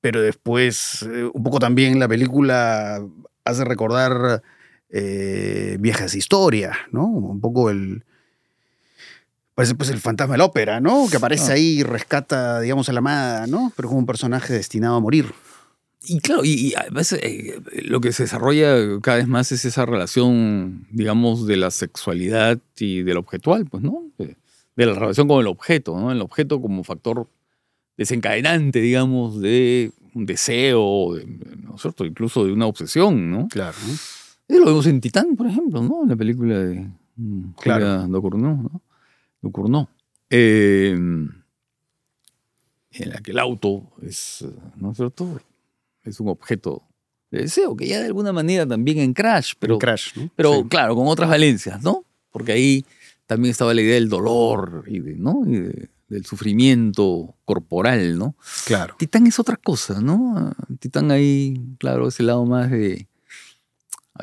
[0.00, 3.00] pero después, eh, un poco también la película
[3.44, 4.42] hace recordar
[4.90, 7.06] eh, viejas historias, ¿no?
[7.06, 8.04] Un poco el...
[9.54, 11.06] Parece pues el fantasma de la ópera, ¿no?
[11.10, 11.54] Que aparece Ah.
[11.54, 13.72] ahí y rescata, digamos, a la amada, ¿no?
[13.76, 15.26] Pero como un personaje destinado a morir.
[16.04, 19.84] Y claro, y, y además eh, lo que se desarrolla cada vez más es esa
[19.86, 24.02] relación, digamos, de la sexualidad y del objetual, pues, ¿no?
[24.18, 24.36] De,
[24.74, 26.10] de la relación con el objeto, ¿no?
[26.10, 27.28] El objeto como factor
[27.98, 31.26] desencadenante, digamos, de un deseo, de-
[31.62, 32.04] ¿no es cierto?
[32.04, 33.48] Incluso de una obsesión, ¿no?
[33.48, 33.76] Claro.
[34.48, 36.02] Y lo vemos en Titán, por ejemplo, ¿no?
[36.02, 38.06] En la película de mm, Claro.
[38.08, 38.80] Ducournau, ¿no?
[39.40, 39.88] Ducournau.
[40.30, 40.90] Eh,
[42.94, 44.44] en la que el auto es,
[44.76, 45.40] ¿no es cierto?
[46.04, 46.82] Es un objeto
[47.30, 50.28] de deseo, que ya de alguna manera también en Crash, pero, Crash, ¿no?
[50.36, 50.68] pero Sí.
[50.68, 52.04] claro, con otras valencias, ¿no?
[52.30, 52.84] Porque ahí
[53.26, 55.42] también estaba la idea del dolor y, de, ¿no?
[55.46, 58.36] y de- del sufrimiento corporal, ¿no?
[58.66, 58.94] Claro.
[58.98, 60.52] Titán es otra cosa, ¿no?
[60.78, 63.08] Titán ahí, claro, ese lado más de,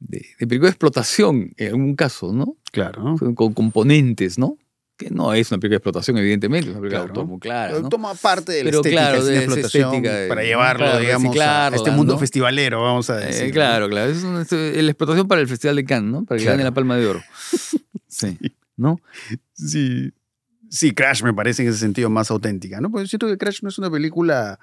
[0.00, 2.56] de, de película de explotación, en algún caso, ¿no?
[2.72, 3.16] Claro.
[3.20, 3.34] ¿no?
[3.34, 4.58] Con componentes, ¿no?
[4.96, 7.20] Que no es una película de explotación, evidentemente, es una película de Claro.
[7.20, 7.88] autor muy clara, ¿no?
[7.88, 11.36] Toma parte de la Pero estética, claro, de explotación estética de- para llevarlo, claro, digamos,
[11.40, 12.18] a este mundo ¿no?
[12.20, 13.46] festivalero, vamos a Eh, decir.
[13.48, 13.52] ¿no?
[13.54, 14.12] claro, claro.
[14.12, 16.24] Es, una- es la explotación para el Festival de Cannes, ¿no?
[16.24, 16.58] Para que Claro.
[16.58, 17.22] gane la Palma de Oro.
[18.06, 18.38] Sí.
[18.76, 19.00] ¿No?
[19.54, 20.12] Sí.
[20.74, 22.90] Sí, Crash me parece en ese sentido más auténtica, ¿no?
[22.90, 24.58] Porque siento que Crash no es una película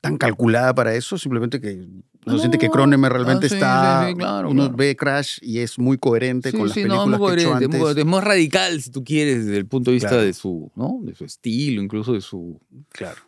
[0.00, 4.02] tan calculada para eso, simplemente que uno No, siente que Cronenberg realmente ah, sí, está...
[4.02, 4.76] sí, sí, claro, uno claro.
[4.76, 7.96] ve Crash y es muy coherente con las no, películas muy que hecho antes.
[7.98, 10.24] Es más radical, si tú quieres, desde el punto de vista Claro.
[10.24, 10.98] de su, ¿no?
[11.02, 13.20] De su estilo, incluso de su, Claro,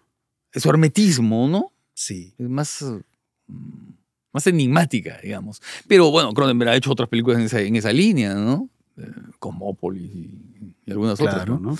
[0.52, 1.72] de su hermetismo, ¿no?
[1.94, 2.34] sí.
[2.36, 2.84] Es más,
[3.46, 3.92] mm,
[4.32, 5.62] más enigmática, digamos.
[5.86, 8.68] Pero bueno, Cronenberg ha hecho otras películas en esa, en esa línea, ¿no?
[8.98, 11.58] Eh, Cosmópolis y, y algunas otras, ¿no?
[11.58, 11.78] ¿no?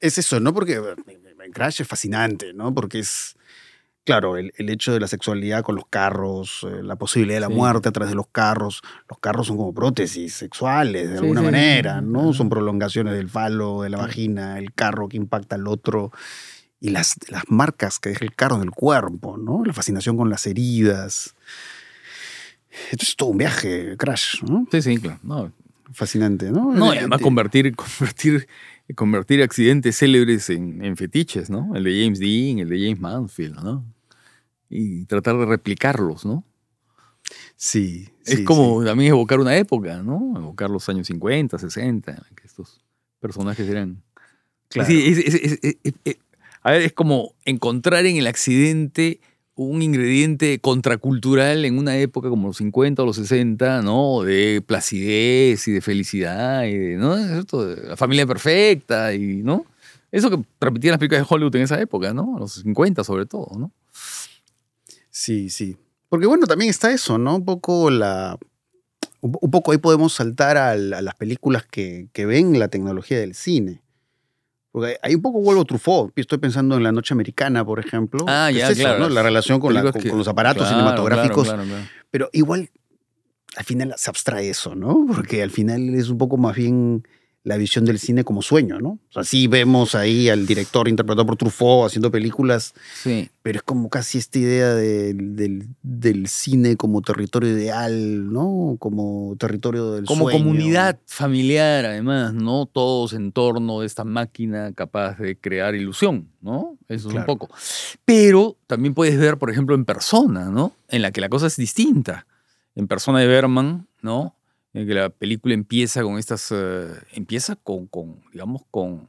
[0.00, 0.52] Es eso, ¿no?
[0.54, 2.74] Porque en Crash es fascinante, ¿no?
[2.74, 3.36] Porque es,
[4.04, 7.48] claro, el, el hecho de la sexualidad con los carros, eh, la posibilidad de la
[7.48, 7.54] Sí.
[7.54, 8.82] muerte a través de los carros.
[9.08, 12.32] Los carros son como prótesis sexuales, de Sí, alguna sí, manera, ¿no?
[12.32, 16.12] Son prolongaciones del falo, de la vagina, el carro que impacta al otro.
[16.80, 19.64] Y las, las marcas que deja el carro en el cuerpo, ¿no?
[19.64, 21.34] La fascinación con las heridas.
[22.92, 24.64] Esto es todo un viaje, Crash, ¿no?
[24.70, 25.18] Sí, sí, claro.
[25.24, 25.52] No,
[25.92, 26.72] Fascinante, ¿no?
[26.74, 28.46] No, y además convertir, convertir,
[28.94, 31.74] convertir accidentes célebres en, en fetiches, ¿no?
[31.74, 33.84] El de James Dean, el de James Mansfield, ¿no?
[34.70, 36.44] Y tratar de replicarlos, ¿no?
[37.56, 38.08] Sí.
[38.24, 40.34] es sí, como también evocar una época, ¿no?
[40.36, 42.80] Evocar los años 50, 60, en que estos
[43.20, 44.02] personajes eran...
[44.68, 44.88] Claro.
[44.88, 46.18] Sí, es- es- es- es- es- es-
[46.62, 49.20] a ver, es como encontrar en el accidente
[49.58, 54.22] un ingrediente contracultural en una época como los 50 o los 60, ¿no?
[54.22, 57.16] De placidez y de felicidad y de, ¿no?
[57.16, 57.66] ¿Es cierto?
[57.66, 59.66] De la familia perfecta y, ¿no?
[60.12, 62.36] Eso que repetían las películas de Hollywood en esa época, ¿no?
[62.38, 63.72] Los 50 sobre todo, ¿no?
[65.10, 65.76] Sí, sí.
[66.08, 67.34] Porque bueno, también está eso, ¿no?
[67.34, 68.38] Un poco la.
[69.20, 73.82] Un poco ahí podemos saltar a las películas que, que ven la tecnología del cine.
[74.78, 76.12] Porque ahí un poco vuelvo Truffaut.
[76.16, 78.24] Estoy pensando en La Noche Americana, por ejemplo.
[78.28, 78.98] Ah, ya, es eso, claro.
[79.00, 79.08] ¿no?
[79.08, 81.44] La relación con, la- Películas con- que- con los aparatos Claro, cinematográficos.
[81.48, 81.90] claro, claro, claro.
[82.10, 82.70] Pero igual,
[83.56, 85.04] al final se abstrae eso, ¿no?
[85.12, 87.02] Porque al final es un poco más bien
[87.48, 88.90] la visión del cine como sueño, ¿no?
[88.90, 93.30] O sea, sí vemos ahí al director interpretado por Truffaut haciendo películas, Sí.
[93.42, 98.76] pero es como casi esta idea del, del- del cine como territorio ideal, ¿no?
[98.78, 100.38] Como territorio del Como sueño.
[100.44, 102.66] comunidad familiar, además, ¿no?
[102.66, 106.76] Todos en torno de esta máquina capaz de crear ilusión, ¿no?
[106.88, 107.48] Eso es un poco.
[108.04, 110.72] Pero también puedes ver, por ejemplo, en persona, ¿no?
[110.88, 112.26] En la que la cosa es distinta.
[112.74, 114.34] En persona de Berman, ¿no?
[114.78, 116.48] En que la película empieza con estas.
[116.52, 119.08] eh, empieza con, con, digamos, con.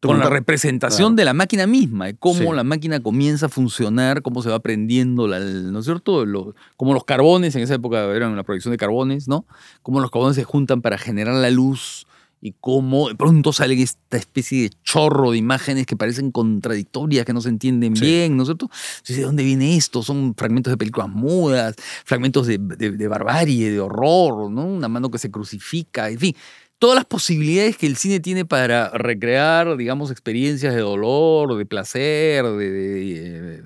[0.00, 1.16] Con la representación Claro.
[1.16, 2.46] de la máquina misma, de cómo Sí.
[2.54, 6.24] la máquina comienza a funcionar, cómo se va aprendiendo, la, ¿no es cierto?
[6.24, 9.44] Lo- como los carbones, en esa época eran la producción de carbones, ¿no?
[9.82, 12.06] Cómo los carbones se juntan para generar la luz
[12.40, 17.32] y cómo de pronto sale esta especie de chorro de imágenes que parecen contradictorias, que
[17.32, 18.04] no se entienden Sí.
[18.04, 18.70] bien, ¿no es cierto?
[18.98, 20.02] Entonces, ¿de dónde viene esto?
[20.02, 21.74] Son fragmentos de películas mudas,
[22.04, 24.64] fragmentos de, de- de barbarie, de horror, ¿no?
[24.66, 26.34] Una mano que se crucifica, en fin.
[26.78, 32.44] Todas las posibilidades que el cine tiene para recrear, digamos, experiencias de dolor, de placer,
[32.44, 33.62] de-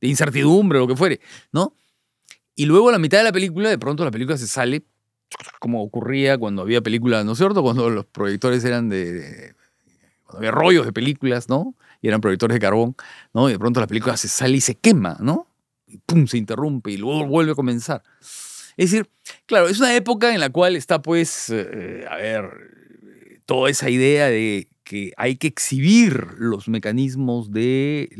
[0.00, 1.20] de incertidumbre, lo que fuere,
[1.52, 1.76] ¿no?
[2.56, 4.82] Y luego a la mitad de la película, de pronto la película se sale,
[5.58, 7.62] como ocurría cuando había películas, ¿no es cierto?
[7.62, 9.54] Cuando los proyectores eran de,
[10.24, 11.74] cuando había rollos de películas, ¿no?
[12.02, 12.96] Y eran proyectores de carbón,
[13.32, 13.48] ¿no?
[13.48, 15.46] Y de pronto la película se sale y se quema, ¿no?
[15.86, 18.02] Y pum, se interrumpe y luego vuelve a comenzar.
[18.76, 19.08] Es decir,
[19.46, 22.50] claro, es una época en la cual está, pues, eh, a ver,
[23.46, 28.10] toda esa idea de que hay que exhibir los mecanismos de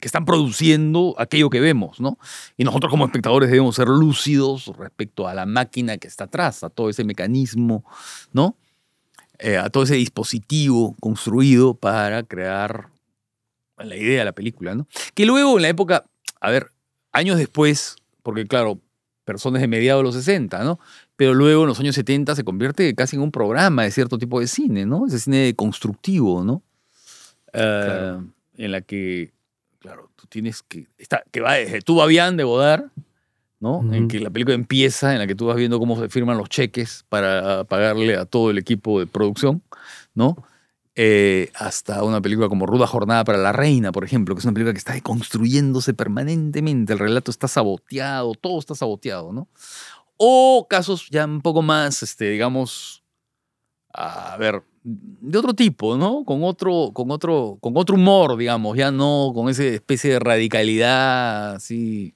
[0.00, 2.18] que están produciendo aquello que vemos, ¿no?
[2.56, 6.70] Y nosotros como espectadores debemos ser lúcidos respecto a la máquina que está atrás, a
[6.70, 7.84] todo ese mecanismo,
[8.32, 8.56] ¿no?
[9.38, 12.88] Eh, a todo ese dispositivo construido para crear
[13.76, 14.86] la idea de la película, ¿no?
[15.14, 16.04] Que luego en la época,
[16.40, 16.70] a ver,
[17.12, 18.80] años después, porque claro,
[19.24, 20.78] personas de mediados de los 60, ¿no?
[21.16, 24.38] Pero luego en los años 70 se convierte casi en un programa de cierto tipo
[24.40, 25.06] de cine, ¿no?
[25.06, 26.62] Ese cine constructivo, ¿no?
[27.52, 28.24] Eh, Claro.
[28.58, 29.32] En la que,
[29.78, 30.86] claro, tú tienes que.
[30.98, 32.84] Está, que va desde Tu Babián de Godard,
[33.60, 33.80] ¿no?
[33.92, 34.08] En Ujú.
[34.08, 37.04] que la película empieza, en la que tú vas viendo cómo se firman los cheques
[37.08, 39.62] para pagarle a todo el equipo de producción,
[40.14, 40.36] ¿no?
[40.98, 44.54] Eh, hasta una película como Ruda Jornada para la Reina, por ejemplo, que es una
[44.54, 49.48] película que está deconstruyéndose permanentemente, el relato está saboteado, todo está saboteado, ¿no?
[50.16, 53.04] O casos ya un poco más, este, digamos,
[53.92, 56.24] a ver, de otro tipo, ¿no?
[56.24, 61.56] Con otro, con otro, con otro humor, digamos, ya no con esa especie de radicalidad
[61.56, 62.14] así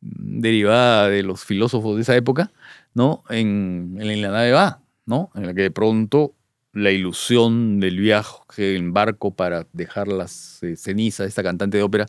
[0.00, 2.52] derivada de los filósofos de esa época,
[2.94, 3.22] ¿no?
[3.28, 5.30] En, en la nave va, ¿no?
[5.34, 6.34] En la que de pronto
[6.72, 12.06] la ilusión del viaje en barco para dejar las eh, cenizas esta cantante de ópera,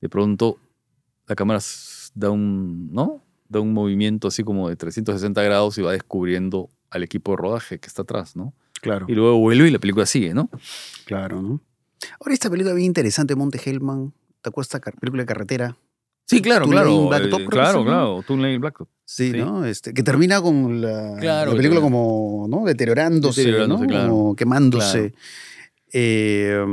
[0.00, 0.58] de pronto
[1.26, 1.60] la cámara
[2.14, 3.21] da un, ¿no?
[3.52, 7.78] Da un movimiento así como de 360 grados y va descubriendo al equipo de rodaje
[7.78, 8.54] que está atrás, ¿no?
[8.80, 10.48] Claro, Y luego vuelve y la película sigue, ¿no?
[11.04, 11.60] claro, ¿no?
[12.20, 14.12] Ahora esta película bien interesante, Monte Hellman.
[14.40, 15.76] ¿Te acuerdas esta car- película de carretera?
[16.26, 17.08] Sí, claro, claro.
[17.08, 18.24] Blacktop, eh, claro, claro.
[18.26, 18.88] Tulane Blacktop.
[19.04, 19.36] Sí, Sí.
[19.38, 19.64] ¿no?
[19.66, 22.64] Este, que termina con la, Claro, la película como, ¿no?
[22.64, 23.88] Deteriorándose, Deteriorándose, ¿no?
[23.88, 24.08] claro.
[24.10, 25.10] Como quemándose.
[25.10, 25.14] Claro.
[25.92, 26.64] Eh,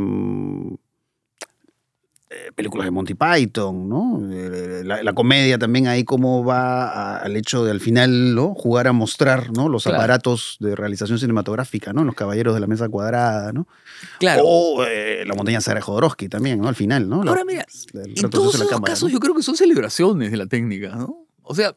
[2.31, 4.21] eh, películas de Monty Python, ¿no?
[4.31, 8.53] Eh, La, la comedia también ahí cómo va a- al hecho de al final, ¿no?
[8.53, 9.67] Jugar a mostrar, ¿no?
[9.67, 9.97] Los Claro.
[9.97, 12.03] aparatos de realización cinematográfica, ¿no?
[12.03, 13.67] Los caballeros de la mesa cuadrada, ¿no?
[14.19, 14.43] Claro.
[14.45, 16.67] O eh, la montaña de Jodorowsky también, ¿no?
[16.67, 17.23] Al final, ¿no?
[17.23, 19.13] La- Ahora mira, En todos esos cámara, casos ¿no?
[19.13, 21.25] yo creo que son celebraciones de la técnica, ¿no?
[21.41, 21.75] O sea,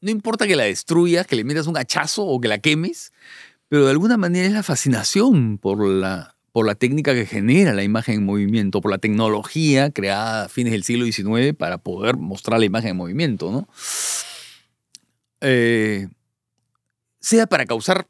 [0.00, 3.12] no importa que la destruyas, que le metas un hachazo o que la quemes,
[3.68, 7.82] pero de alguna manera es la fascinación por la, por la técnica que genera la
[7.82, 12.58] imagen en movimiento, por la tecnología creada a fines del siglo XIX para poder mostrar
[12.58, 13.68] la imagen en movimiento, ¿no?
[15.40, 16.08] Eh,
[17.20, 18.06] sea para causar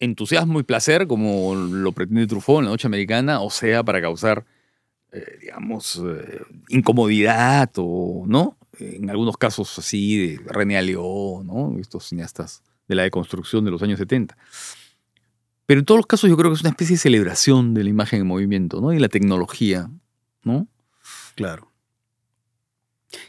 [0.00, 4.44] entusiasmo y placer, como lo pretende Truffaut en La Noche Americana, o sea para causar
[5.10, 8.58] eh, digamos, eh, incomodidad o, ¿no?
[8.78, 11.76] En algunos casos así de René Alió, ¿no?
[11.80, 14.36] Estos cineastas de la deconstrucción de los años 70.
[15.68, 17.90] Pero en todos los casos yo creo que es una especie de celebración de la
[17.90, 18.90] imagen en movimiento, ¿no?
[18.94, 19.90] Y la tecnología,
[20.42, 20.66] ¿no?
[21.34, 21.70] Claro.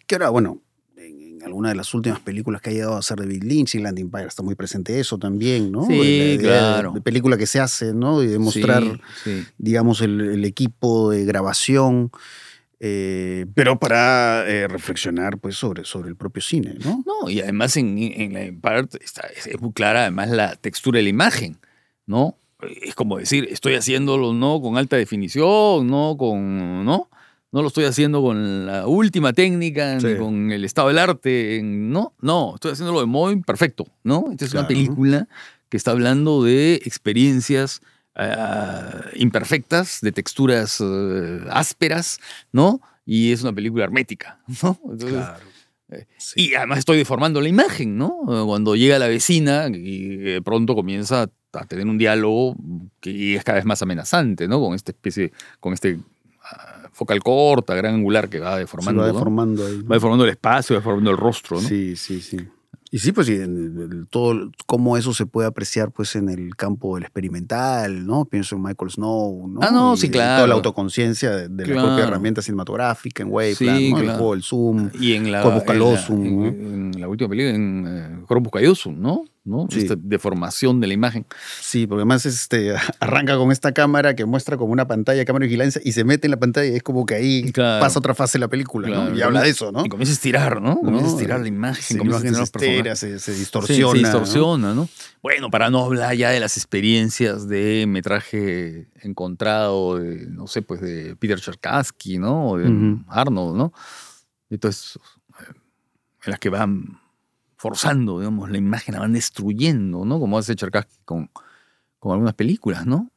[0.08, 0.62] Que ahora, bueno,
[0.96, 4.28] en, alguna de las últimas películas que ha llegado a hacer David Lynch, Inland Empire,
[4.28, 5.86] está muy presente eso también, ¿no?
[5.86, 6.92] Sí, La claro.
[6.94, 8.24] De, película que se hace, ¿no?
[8.24, 8.84] Y de mostrar,
[9.22, 9.46] Sí, sí.
[9.58, 12.10] digamos, el, el equipo de grabación,
[12.80, 17.04] eh, pero para eh, reflexionar, pues, sobre, sobre el propio cine, ¿no?
[17.06, 21.00] No, y además en, en la Empire está, es, es muy clara además la textura
[21.00, 21.58] de la imagen,
[22.10, 22.36] ¿no?
[22.84, 27.10] es como decir, estoy haciéndolo no con alta definición, no con, ¿no?
[27.54, 32.14] No lo estoy haciendo con la última técnica, ni con el estado del arte, no,
[32.20, 34.26] no, estoy haciéndolo de modo imperfecto, ¿no?
[34.32, 34.76] Esta es una Claro.
[34.76, 35.28] película
[35.70, 37.82] que está hablando de experiencias
[38.16, 42.20] ah, imperfectas, de texturas eh, ásperas,
[42.52, 42.82] ¿no?
[43.06, 44.78] Y es una película hermética, ¿no?
[44.92, 45.26] Entonces,
[46.18, 46.50] Sí.
[46.50, 48.20] y además estoy deformando la imagen, ¿no?
[48.46, 52.56] Cuando llega la vecina y de pronto comienza a tener un diálogo
[53.00, 54.60] que es cada vez más amenazante, ¿no?
[54.60, 56.00] Con esta especie, con este
[56.44, 59.14] ah, focal corta, gran angular que va Se deformando, va ¿no?
[59.14, 59.78] deformando ahí.
[59.78, 59.90] ¿no?
[59.90, 61.68] Va deformando el espacio, va deformando el rostro, ¿no?
[61.68, 62.38] Sí, sí, sí.
[62.92, 63.38] Y sí, pues sí,
[64.10, 68.26] todo cómo eso se puede apreciar pues en el campo del experimental, ¿no?
[68.26, 69.60] Pienso en Michael Snow, ¿no?
[69.62, 70.38] Ah, no, Y- sí, claro.
[70.38, 74.00] toda la autoconciencia de, de la propia herramienta cinematográfica en Waveplan, Sí, ¿no?
[74.00, 74.90] El juego zoom.
[75.00, 76.46] Y en la, Corpus en la- callosum, en, ¿no?
[76.48, 79.24] en la última película, en eh, Corpus callosum, ¿no?
[79.50, 79.68] ¿No?
[79.70, 79.80] Sí.
[79.80, 81.26] Esta deformación de la imagen.
[81.60, 85.48] Sí, porque además este, arranca con esta cámara que muestra como una pantalla, cámara de
[85.48, 87.84] vigilancia, y se mete en la pantalla y es como que ahí Claro.
[87.84, 89.16] pasa otra fase de la película, ¿no?
[89.16, 89.84] Y habla de eso, ¿no?
[89.86, 90.78] Y comienza a estirar, ¿no?
[90.80, 93.92] Comienza a estirar la imagen, Sí, comienza a imagen se estira, se, se Sí, distorsiona.
[93.94, 94.88] se distorsiona, ¿no?
[95.22, 100.80] Bueno, para no hablar ya de las experiencias de metraje encontrado, de, no sé, pues
[100.82, 102.52] de Peter Cherkassky, ¿no?
[102.52, 103.04] O de Ujú.
[103.08, 103.74] Arnold, ¿no?
[104.50, 105.00] De todo eso,
[105.40, 105.54] eh,
[106.26, 106.99] en las que van
[107.60, 110.20] forzando, digamos, la imagen, la van destruyendo, ¿no?
[110.20, 111.30] Como hace Cherkassky con,
[112.00, 113.12] con algunas películas, ¿no?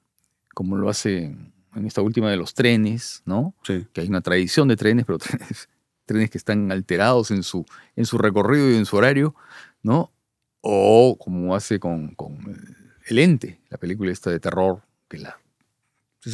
[0.53, 3.55] Como lo hace en en esta última de los trenes, ¿no?
[3.63, 3.87] Sí.
[3.93, 5.69] que hay una tradición de trenes, pero trenes,
[6.05, 7.65] trenes que están alterados en su,
[7.97, 9.35] en su recorrido y en su horario,
[9.83, 10.13] ¿no?
[10.61, 15.39] O como hace con, con eh, El Ente, la película esta de terror, que la...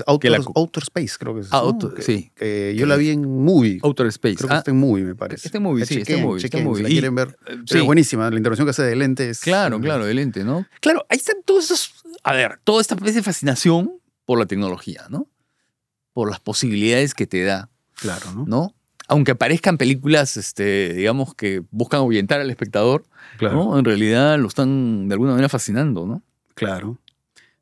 [0.06, 1.48] Outer, la- Outer Space, creo que es.
[1.50, 1.94] Ah, ¿no?
[1.94, 2.30] Que- sí.
[2.34, 3.78] que yo la vi en movie.
[3.82, 4.34] Outer Space.
[4.36, 5.48] Creo que Ah, está en movie, me parece.
[5.48, 6.76] Está en movie, sí, está en Chequen, movie, está en chequen, movie.
[6.78, 7.38] Si la quieren ver.
[7.46, 8.30] eh, sí, es buenísima.
[8.30, 9.40] La intervención que hace de lente es.
[9.40, 10.66] claro, claro, El Ente, ¿no?
[10.80, 11.94] Claro, ahí están todos esos...
[12.22, 13.92] A ver, toda esta especie de fascinación
[14.26, 15.26] por la tecnología, ¿no?
[16.12, 17.70] Por las posibilidades que te da.
[17.94, 18.44] Claro, ¿no?
[18.46, 18.74] ¿no?
[19.10, 23.06] Aunque parezcan películas, este, digamos, que buscan ahuyentar al espectador,
[23.38, 23.54] Claro.
[23.54, 23.78] ¿no?
[23.78, 26.22] En realidad lo están de alguna manera fascinando, ¿no?
[26.54, 26.98] Claro.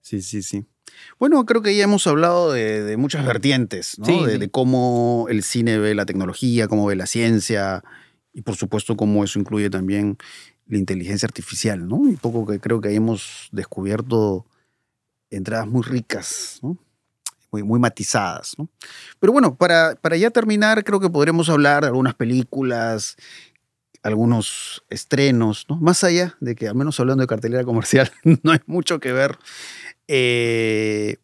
[0.00, 0.64] Sí, sí, sí.
[1.18, 4.06] Bueno, creo que ya hemos hablado de, de muchas vertientes, ¿no?
[4.06, 4.38] Sí, de, sí.
[4.38, 7.82] de cómo el cine ve la tecnología, cómo ve la ciencia
[8.32, 10.18] y por supuesto cómo eso incluye también
[10.66, 12.08] la inteligencia artificial, ¿no?
[12.08, 14.44] Y poco que creo que ahí hemos descubierto
[15.30, 16.76] entradas muy ricas, ¿no?
[17.50, 18.68] Muy, muy matizadas, ¿no?
[19.18, 23.16] Pero bueno, para, para ya terminar, creo que podremos hablar de algunas películas,
[24.02, 25.76] algunos estrenos, ¿no?
[25.76, 28.10] Más allá de que, al menos hablando de cartelera comercial,
[28.42, 29.38] no hay mucho que ver.
[30.08, 31.16] Eh,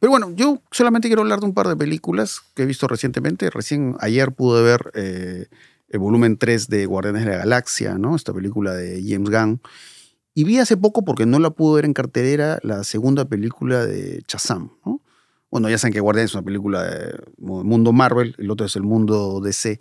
[0.00, 3.50] pero bueno, yo solamente quiero hablar de un par de películas que he visto recientemente.
[3.50, 5.46] Recién ayer pude ver eh,
[5.88, 8.14] el volumen 3 de Guardianes de la Galaxia, ¿no?
[8.14, 9.60] Esta película de James Gunn.
[10.34, 14.22] Y vi hace poco, porque no la pude ver en cartelera, la segunda película de
[14.28, 15.02] Shazam, ¿no?
[15.50, 18.82] Bueno, ya saben que Guardianes es una película de mundo Marvel, el otro es el
[18.82, 19.80] mundo DC.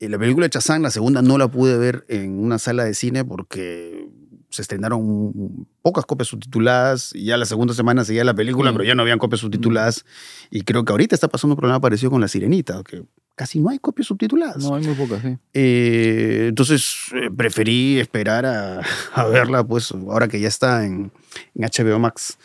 [0.00, 2.94] Eh, La película de Shazam, la segunda, no la pude ver en una sala de
[2.94, 4.08] cine porque
[4.54, 8.74] se estrenaron pocas copias subtituladas y ya la segunda semana seguía la película, Mm.
[8.74, 10.04] pero ya no habían copias subtituladas.
[10.50, 13.02] Y creo que ahorita está pasando un problema parecido con La Sirenita, que
[13.34, 14.58] casi no hay copias subtituladas.
[14.64, 15.36] No, hay muy pocas, sí.
[15.52, 18.80] Eh, entonces eh, preferí esperar a,
[19.14, 21.10] a verla, pues ahora que ya está en,
[21.54, 22.38] en HBO Max.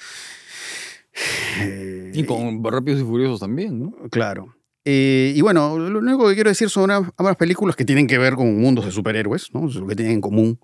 [1.62, 3.94] Eh, Y con Rápidos y Furiosos también, ¿no?
[4.10, 4.56] Claro.
[4.86, 8.36] Eh, y bueno, lo único que quiero decir son ambas películas que tienen que ver
[8.36, 9.68] con mundos de superhéroes, ¿no?
[9.68, 10.60] Es lo que tienen en común.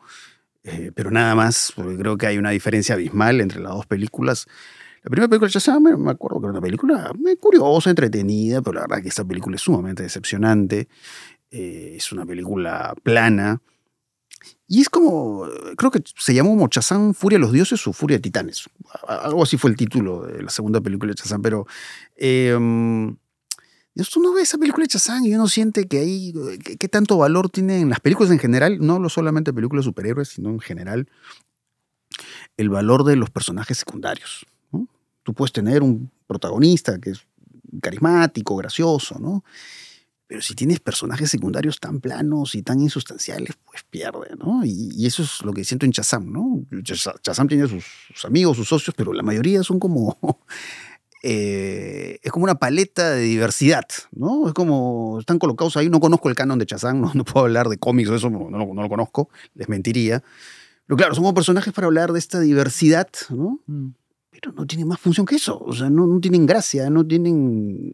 [0.67, 4.47] Eh, pero nada más, porque creo que hay una diferencia abismal entre las dos películas.
[5.03, 8.81] La primera película de me- acuerdo que era una película muy curiosa, entretenida, pero la
[8.81, 10.87] verdad que esta película es sumamente decepcionante.
[11.51, 13.61] Eh, es una película plana.
[14.67, 15.47] Y es como,
[15.77, 18.67] creo que se llamó como Shazam Furia de los Dioses o Furia de Titanes.
[19.07, 21.67] Algo así fue el título de la segunda película de Shazam, pero...
[22.15, 22.57] eh,
[23.95, 26.33] Dios, tú no ves esa película de Shazam y uno siente que ahí,
[26.77, 28.77] ¿qué, tanto valor tienen las películas en general?
[28.79, 31.07] No solamente películas de superhéroes, sino en general,
[32.57, 34.45] el valor de los personajes secundarios.
[35.23, 37.25] Tú puedes tener un protagonista que es
[37.81, 39.43] carismático, gracioso, ¿no?
[40.27, 44.63] Pero si tienes personajes secundarios tan planos y tan insustanciales, pues pierde, ¿no?
[44.65, 46.65] Y, eso es lo que siento en Shazam, ¿no?
[47.23, 50.17] Shazam tiene sus, sus amigos, sus socios, pero la mayoría son como
[51.27, 54.47] eh, es como una paleta de diversidad, ¿no?
[54.47, 57.67] Es como, están colocados ahí, no conozco el canon de Chazán, no, no puedo hablar
[57.67, 60.23] de cómics o eso, no, no lo- no lo conozco, les mentiría.
[60.85, 63.59] Pero claro, como personajes para hablar de esta diversidad, ¿no?
[64.29, 67.91] Pero no tienen más función que eso, o sea, no, no tienen gracia, no tienen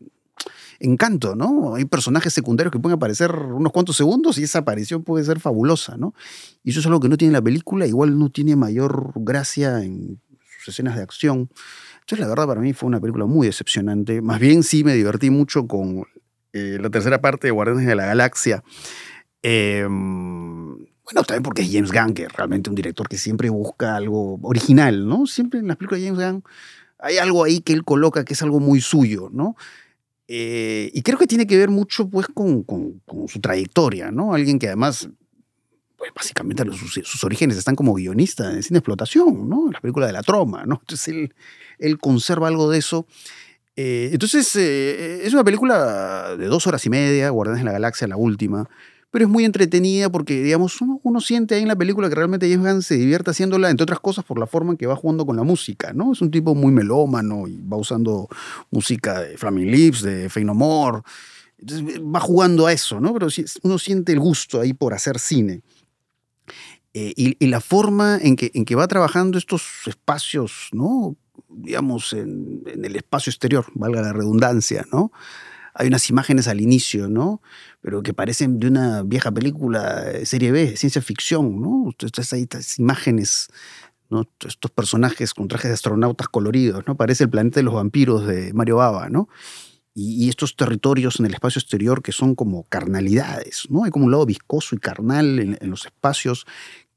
[0.80, 1.76] encanto, ¿no?
[1.76, 5.96] Hay personajes secundarios que pueden aparecer unos cuantos segundos y esa aparición puede ser fabulosa,
[5.98, 6.14] ¿no?
[6.64, 10.20] Y eso es algo que no tiene la película, igual no tiene mayor gracia en
[10.60, 11.50] sus escenas de acción.
[12.02, 14.22] Entonces, la verdad, para mí fue una película muy decepcionante.
[14.22, 16.06] Más bien, sí me divertí mucho con
[16.54, 18.64] eh, la tercera parte de Guardianes de la Galaxia.
[19.43, 23.95] Eh, bueno, también porque es James Gunn, que es realmente un director que siempre busca
[23.95, 25.26] algo original, ¿no?
[25.26, 26.43] Siempre en las películas de James Gunn
[27.02, 29.56] hay algo ahí que él coloca que es algo muy suyo, ¿no?
[30.28, 34.34] Eh, y creo que tiene que ver mucho, pues, con, con, su trayectoria, ¿no?
[34.34, 35.10] Alguien que además
[36.02, 36.64] pues básicamente
[37.04, 39.68] sus, orígenes están como guionista en cine de explotación, ¿no?
[39.68, 40.80] En las películas de la troma, ¿no?
[40.82, 41.30] Entonces
[41.78, 43.06] él, conserva algo de eso.
[43.76, 48.08] Eh, entonces eh, es una película de dos horas y media, Guardianes de la Galaxia,
[48.08, 48.68] la última,
[49.12, 52.66] pero es muy entretenida porque, digamos, uno, siente ahí en la película que realmente James
[52.66, 55.36] Gunn se divierte haciéndola, entre otras cosas, por la forma en que va jugando con
[55.36, 56.14] la música, ¿no?
[56.14, 58.28] Es un tipo muy melómano y va usando
[58.72, 61.02] música de Flaming Lips, de Fey No More.
[61.64, 63.14] Va jugando a eso, ¿no?
[63.14, 63.28] Pero
[63.62, 65.62] uno siente el gusto ahí por hacer cine.
[66.94, 71.16] Eh, y, la forma en que, en que va trabajando estos espacios, ¿no?
[71.48, 75.12] Digamos, en, el espacio exterior, valga la redundancia, ¿no?
[75.74, 77.42] hay unas imágenes al inicio, ¿no?
[77.82, 81.94] Pero que parecen de una vieja película, de serie B, ciencia ficción, ¿no?
[82.32, 83.50] Hay estas imágenes,
[84.10, 84.28] ¿no?
[84.46, 86.96] Estos personajes con trajes de astronautas coloridos, ¿no?
[86.96, 89.30] Parece el planeta de los vampiros de Mario Baba, ¿no?
[89.94, 93.84] Y, estos territorios en el espacio exterior que son como carnalidades, ¿no?
[93.84, 96.46] Hay como un lado viscoso y carnal en, en los espacios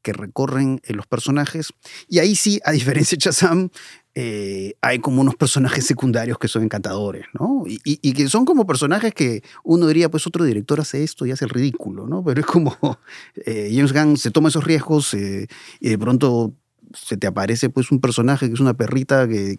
[0.05, 1.72] que recorren eh, los personajes.
[2.09, 3.70] Y ahí sí, a diferencia de Chazam,
[4.14, 7.64] eh, hay como unos personajes secundarios que son encantadores, ¿no?
[7.66, 11.46] Y, que son como personajes que uno diría, pues otro director hace esto y hace
[11.46, 12.22] el ridículo, ¿no?
[12.22, 12.76] Pero es como
[13.46, 15.48] eh, James Gunn se toma esos riesgos y
[15.80, 16.55] de pronto
[16.92, 19.57] se te aparece pues un personaje que es una perrita que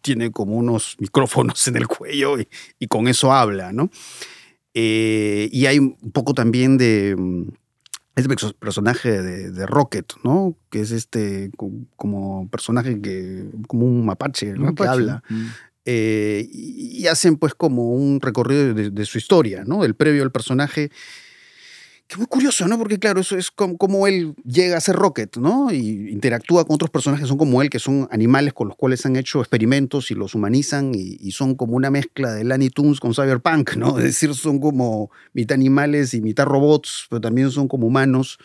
[0.00, 3.90] tiene como unos micrófonos en el cuello y, y con eso habla, ¿no?
[4.80, 7.48] y hay un poco también de mm,
[8.18, 10.56] este personaje de, Rocket, ¿no?
[10.70, 11.50] Que es este
[11.96, 14.74] como personaje que, como un mapache, ¿no?
[14.74, 15.22] Que habla.
[15.28, 15.46] Mm.
[15.84, 19.82] Eh, y, hacen pues como un recorrido de, de, su historia, ¿no?
[19.82, 20.90] Del previo al personaje
[22.08, 22.78] que muy curioso, ¿no?
[22.78, 25.70] Porque claro, eso es como, él llega a ser Rocket, ¿no?
[25.70, 29.04] Y interactúa con otros personajes que son como él, que son animales con los cuales
[29.04, 33.14] han hecho experimentos y los humanizan y, son como una mezcla de Lanny Tunes con
[33.14, 33.98] Cyberpunk, ¿no?
[33.98, 38.38] Es decir, son como mitad animales y mitad robots, pero también son como humanos.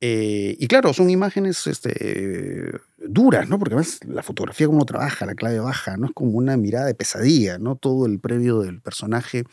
[0.00, 3.58] Eh, y claro, son imágenes este, duras, ¿no?
[3.58, 6.06] Porque además la fotografía como trabaja, la clave baja, ¿no?
[6.06, 7.76] Es como una mirada de pesadilla, ¿no?
[7.76, 9.44] Todo el previo del personaje.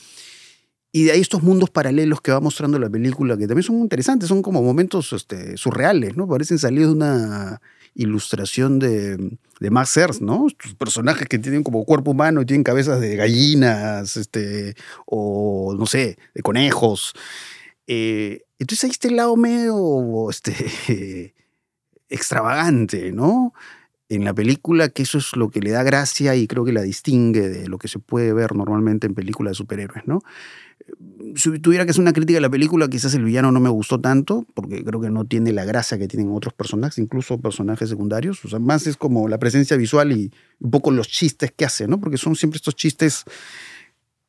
[0.96, 4.30] Y de ahí estos mundos paralelos que va mostrando la película, que también son interesantes,
[4.30, 6.26] son como momentos este, surreales, ¿no?
[6.26, 7.62] Parecen salir de una
[7.96, 10.48] ilustración de, de Max Ernst, ¿no?
[10.48, 14.76] Estos personajes que tienen como cuerpo humano y tienen cabezas de gallinas, este,
[15.06, 17.12] o no sé, de conejos.
[17.88, 21.36] Eh, entonces ahí está el lado medio este,
[22.08, 23.54] extravagante, ¿no?
[24.08, 26.84] En la película, que eso es lo que le da gracia y creo que la
[26.84, 30.22] distingue de lo que se puede ver normalmente en películas de superhéroes, ¿no?
[31.36, 34.00] Si tuviera que hacer una crítica a la película, quizás el villano no me gustó
[34.00, 38.44] tanto, porque creo que no tiene la gracia que tienen otros personajes, incluso personajes secundarios.
[38.46, 41.88] O sea, más es como la presencia visual y un poco los chistes que hace,
[41.88, 42.00] ¿no?
[42.00, 43.24] Porque son siempre estos chistes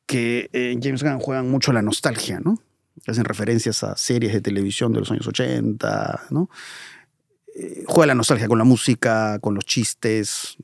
[0.05, 2.61] que en James Gunn juegan mucho la nostalgia, ¿no?
[3.05, 6.49] Hacen referencias a series de televisión de los años 80, ¿no?
[7.55, 10.57] Eh, juega la nostalgia con la música, con los chistes.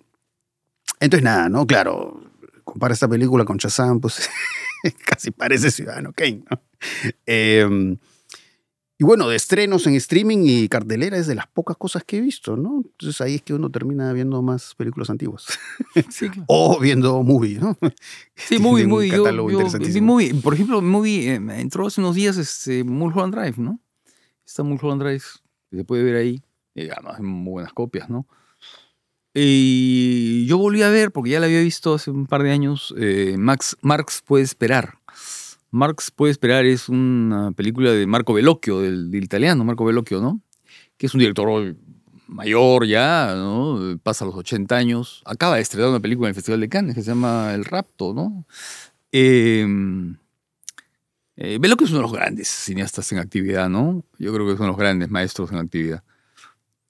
[0.99, 1.67] Entonces, nada, ¿no?
[1.67, 2.23] Claro,
[2.63, 4.29] compara esta película con Shazam, pues
[5.05, 6.61] casi parece Ciudadano Kane, ¿no?
[7.25, 7.97] Em,
[8.99, 12.21] y bueno, de estrenos en streaming y cartelera es de las pocas cosas que he
[12.21, 12.84] visto, ¿no?
[12.86, 15.47] Entonces ahí es que uno termina viendo más películas antiguas.
[16.09, 17.77] Sí, o viendo movie, ¿no?
[18.36, 19.09] Sí, movie, movie.
[19.09, 19.23] Yo,
[20.01, 20.34] movie.
[20.36, 23.79] Por ejemplo, movie eh, entró hace unos días este, Mulholland Drive, ¿no?
[24.45, 25.23] Está Mulholland Drive,
[25.71, 26.41] se puede ver ahí.
[26.75, 28.27] Y además en muy buenas copias, ¿no?
[29.34, 32.93] Y yo volví a ver, porque ya la había visto hace un par de años,
[32.97, 34.99] eh, Max, Marx puede esperar.
[35.71, 40.39] Marx puede esperar es una película de Marco Bellocchio, del, italiano Marco Bellocchio, ¿no?
[40.97, 41.75] Que es un director
[42.27, 43.97] mayor ya, ¿no?
[44.03, 45.23] Pasa los 80 años.
[45.25, 48.13] Acaba de estrenar una película en el Festival de Cannes que se llama El Rapto,
[48.13, 48.45] ¿no?
[49.11, 50.15] Em,
[51.38, 54.03] eh, Bellocchio es uno de los grandes cineastas en actividad, ¿no?
[54.19, 56.03] Yo creo que es uno de los grandes maestros en actividad.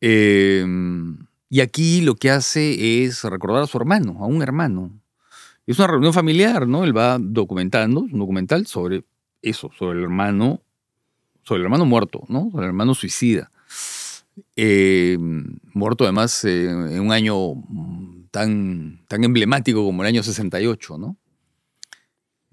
[0.01, 0.65] Eh,
[1.53, 4.89] y aquí lo que hace es recordar a su hermano, a un hermano.
[5.67, 6.83] Es una reunión familiar, ¿no?
[6.83, 9.03] Él va documentando, un documental sobre
[9.39, 10.61] eso, sobre el hermano,
[11.43, 12.49] sobre el hermano muerto, ¿no?
[12.49, 13.51] Sobre el hermano suicida.
[14.55, 15.15] Eh,
[15.75, 17.53] muerto además eh, en un año
[18.31, 21.17] tan, tan emblemático como el año 68, ¿no?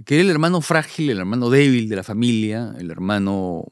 [0.05, 3.65] Que era el hermano frágil, el hermano débil de la familia, el hermano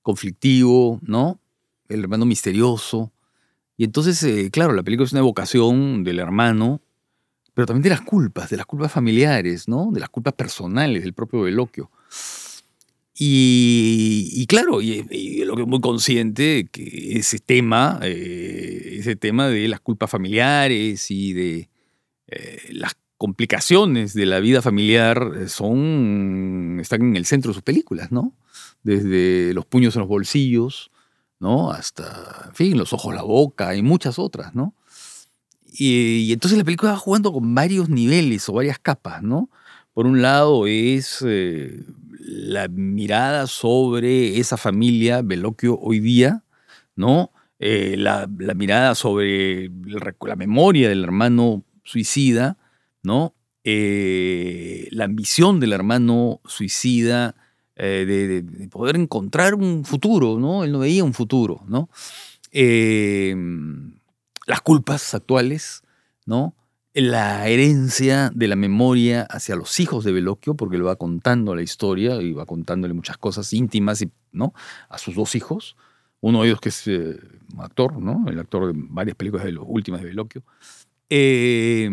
[0.00, 1.38] conflictivo, ¿no?
[1.90, 3.12] El hermano misterioso,
[3.78, 6.82] y entonces, eh, claro, la película es una evocación del hermano
[7.58, 9.90] pero también de las culpas, de las culpas familiares, ¿no?
[9.90, 11.90] De las culpas personales del propio Veloquio.
[13.18, 19.66] Y, claro, y, lo que es muy consciente que ese tema, eh, ese tema de
[19.66, 21.68] las culpas familiares y de
[22.28, 28.12] eh, las complicaciones de la vida familiar son, están en el centro de sus películas,
[28.12, 28.36] ¿no?
[28.84, 30.92] Desde los puños en los bolsillos,
[31.40, 31.70] ¿no?
[31.70, 34.74] Hasta, fin, los ojos, la boca y muchas otras, ¿no?
[35.72, 39.50] Y, entonces la película va jugando con varios niveles o varias capas, ¿no?
[39.92, 41.24] Por un lado es
[42.18, 46.44] la mirada sobre esa familia Veloquio hoy día,
[46.96, 47.32] ¿no?
[47.58, 49.70] Eh, la, mirada sobre
[50.20, 52.56] la memoria del hermano suicida,
[53.02, 53.34] ¿no?
[53.64, 57.34] Eh, la ambición del hermano suicida
[57.78, 60.64] eh, de, poder encontrar un futuro, ¿no?
[60.64, 61.88] Él no veía un futuro, ¿no?
[64.46, 65.82] las culpas actuales,
[66.24, 66.54] ¿no?
[66.94, 71.62] la herencia de la memoria hacia los hijos de Veloquio, porque le va contando la
[71.62, 74.52] historia y va contándole muchas cosas íntimas ¿no?
[74.88, 75.76] a sus dos hijos.
[76.20, 77.20] Uno de ellos que es eh,
[77.54, 78.24] un actor, ¿no?
[78.28, 80.42] el actor de varias películas de los últimas de Veloquio.
[81.10, 81.88] Eh,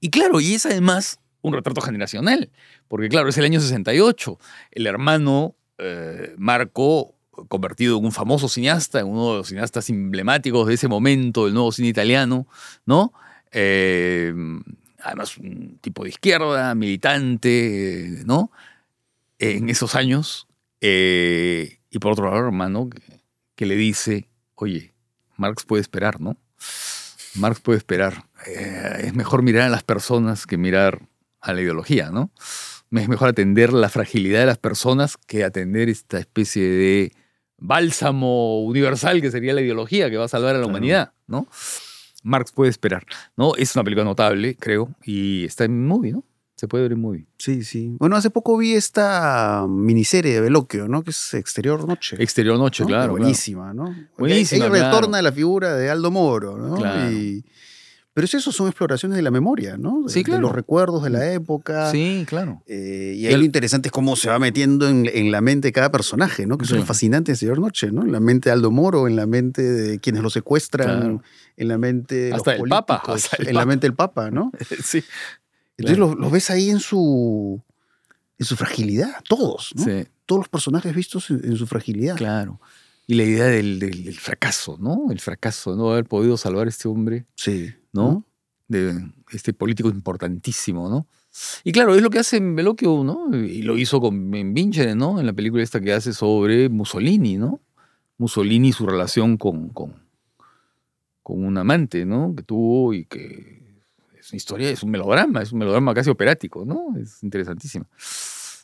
[0.00, 2.50] y claro, y es además un retrato generacional,
[2.88, 4.38] porque claro, es el año 68.
[4.72, 7.14] El hermano eh, Marco,
[7.48, 11.54] convertido en un famoso cineasta, en uno de los cineastas emblemáticos de ese momento del
[11.54, 12.48] nuevo cine italiano,
[12.84, 13.12] ¿no?
[13.52, 14.34] Eh,
[15.00, 18.50] además un tipo de izquierda, militante, ¿no?
[19.38, 20.48] En esos años.
[20.80, 22.90] Eh, y por otro lado, hermano,
[23.54, 24.92] que, le dice, oye,
[25.36, 26.36] Marx puede esperar, ¿no?
[27.36, 28.24] Marx puede esperar.
[28.46, 31.02] Es mejor mirar a las personas que mirar
[31.40, 32.30] a la ideología, ¿no?
[32.90, 37.12] Es mejor atender la fragilidad de las personas que atender esta especie de
[37.58, 41.46] bálsamo universal que sería la ideología que va a salvar a la humanidad, ¿no?
[42.22, 43.04] Marx puede esperar,
[43.36, 43.54] ¿no?
[43.56, 46.24] Es una película notable, creo, y está en movie, ¿no?
[46.56, 47.26] Se puede ver en movie.
[47.38, 47.94] Sí, sí.
[48.00, 51.04] Bueno, hace poco vi esta miniserie de Veloquio, ¿no?
[51.04, 52.16] Que es Exterior Noche.
[52.18, 53.12] Exterior Noche, claro.
[53.12, 53.94] Buenísima, ¿no?
[54.18, 54.64] Buenísima.
[54.64, 56.74] Ahí retorna la figura de Aldo Moro, ¿no?
[56.74, 57.10] Claro.
[58.18, 60.02] Pero eso son exploraciones de la memoria, ¿no?
[60.02, 60.38] De, sí, claro.
[60.38, 61.92] de los recuerdos de la época.
[61.92, 62.64] Sí, claro.
[62.66, 65.92] Eh, y ahí lo interesante es cómo se va metiendo en, la mente de cada
[65.92, 66.58] personaje, ¿no?
[66.58, 68.02] Que eso es fascinante de Señor Noche, ¿no?
[68.02, 71.22] En la mente de Aldo Moro, en la mente de quienes lo secuestran,
[71.56, 73.04] en la mente de hasta los el Papa,
[73.38, 74.50] en la mente del Papa, ¿no?
[74.82, 75.04] sí.
[75.76, 77.62] Entonces los, ves ahí en su,
[78.36, 79.84] en su fragilidad, todos, ¿no?
[79.84, 80.08] Sí.
[80.26, 82.16] Todos los personajes vistos en, su fragilidad.
[82.16, 82.60] Claro.
[83.08, 85.10] Y la idea del, del, fracaso, ¿no?
[85.10, 87.26] El fracaso de no haber podido salvar a este hombre.
[87.34, 87.74] Sí.
[87.92, 88.24] ¿No?
[88.68, 91.06] de este político importantísimo, ¿no?
[91.64, 93.34] Y claro, es lo que hace en Veloquio, ¿no?
[93.34, 95.18] Y lo hizo con, en Vincere, ¿no?
[95.18, 97.60] En la película esta que hace sobre Mussolini, ¿no?
[98.18, 99.94] Mussolini y su relación con, con,
[101.22, 102.34] con un amante, ¿no?
[102.36, 103.82] Que tuvo y que
[104.18, 106.94] es una historia, es un melodrama, es un melodrama casi operático, ¿no?
[107.00, 107.86] Es interesantísimo.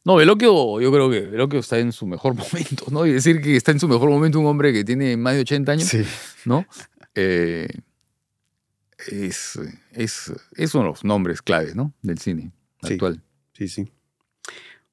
[0.04, 3.06] No, Veloquio, yo creo que Veloquio está en su mejor momento, ¿no?
[3.06, 5.72] Y decir que está en su mejor momento un hombre que tiene más de 80
[5.72, 6.04] años, sí.
[6.44, 6.66] ¿no?
[7.14, 7.68] Eh,
[9.08, 9.58] es,
[9.92, 11.92] es, es, uno de los nombres claves ¿no?
[12.02, 12.52] del cine
[12.82, 13.22] actual.
[13.52, 13.88] Sí, sí.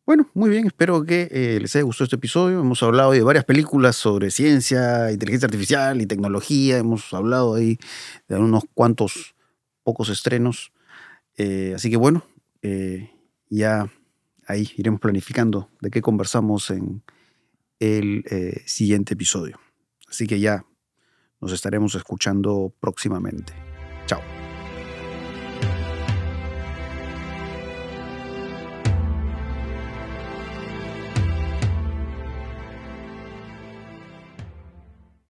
[0.06, 2.60] Bueno, muy bien, espero que eh, les haya gustado este episodio.
[2.60, 6.78] Hemos hablado de varias películas sobre ciencia, inteligencia artificial y tecnología.
[6.78, 7.78] Hemos hablado ahí
[8.28, 9.36] de unos cuantos
[9.84, 10.72] pocos estrenos.
[11.38, 12.26] Eh, así que bueno,
[12.62, 13.12] eh,
[13.50, 13.90] ya
[14.48, 17.04] ahí iremos planificando de qué conversamos en
[17.80, 18.24] el
[18.66, 19.60] siguiente episodio.
[20.08, 20.66] Así que ya
[21.40, 23.54] nos estaremos escuchando próximamente.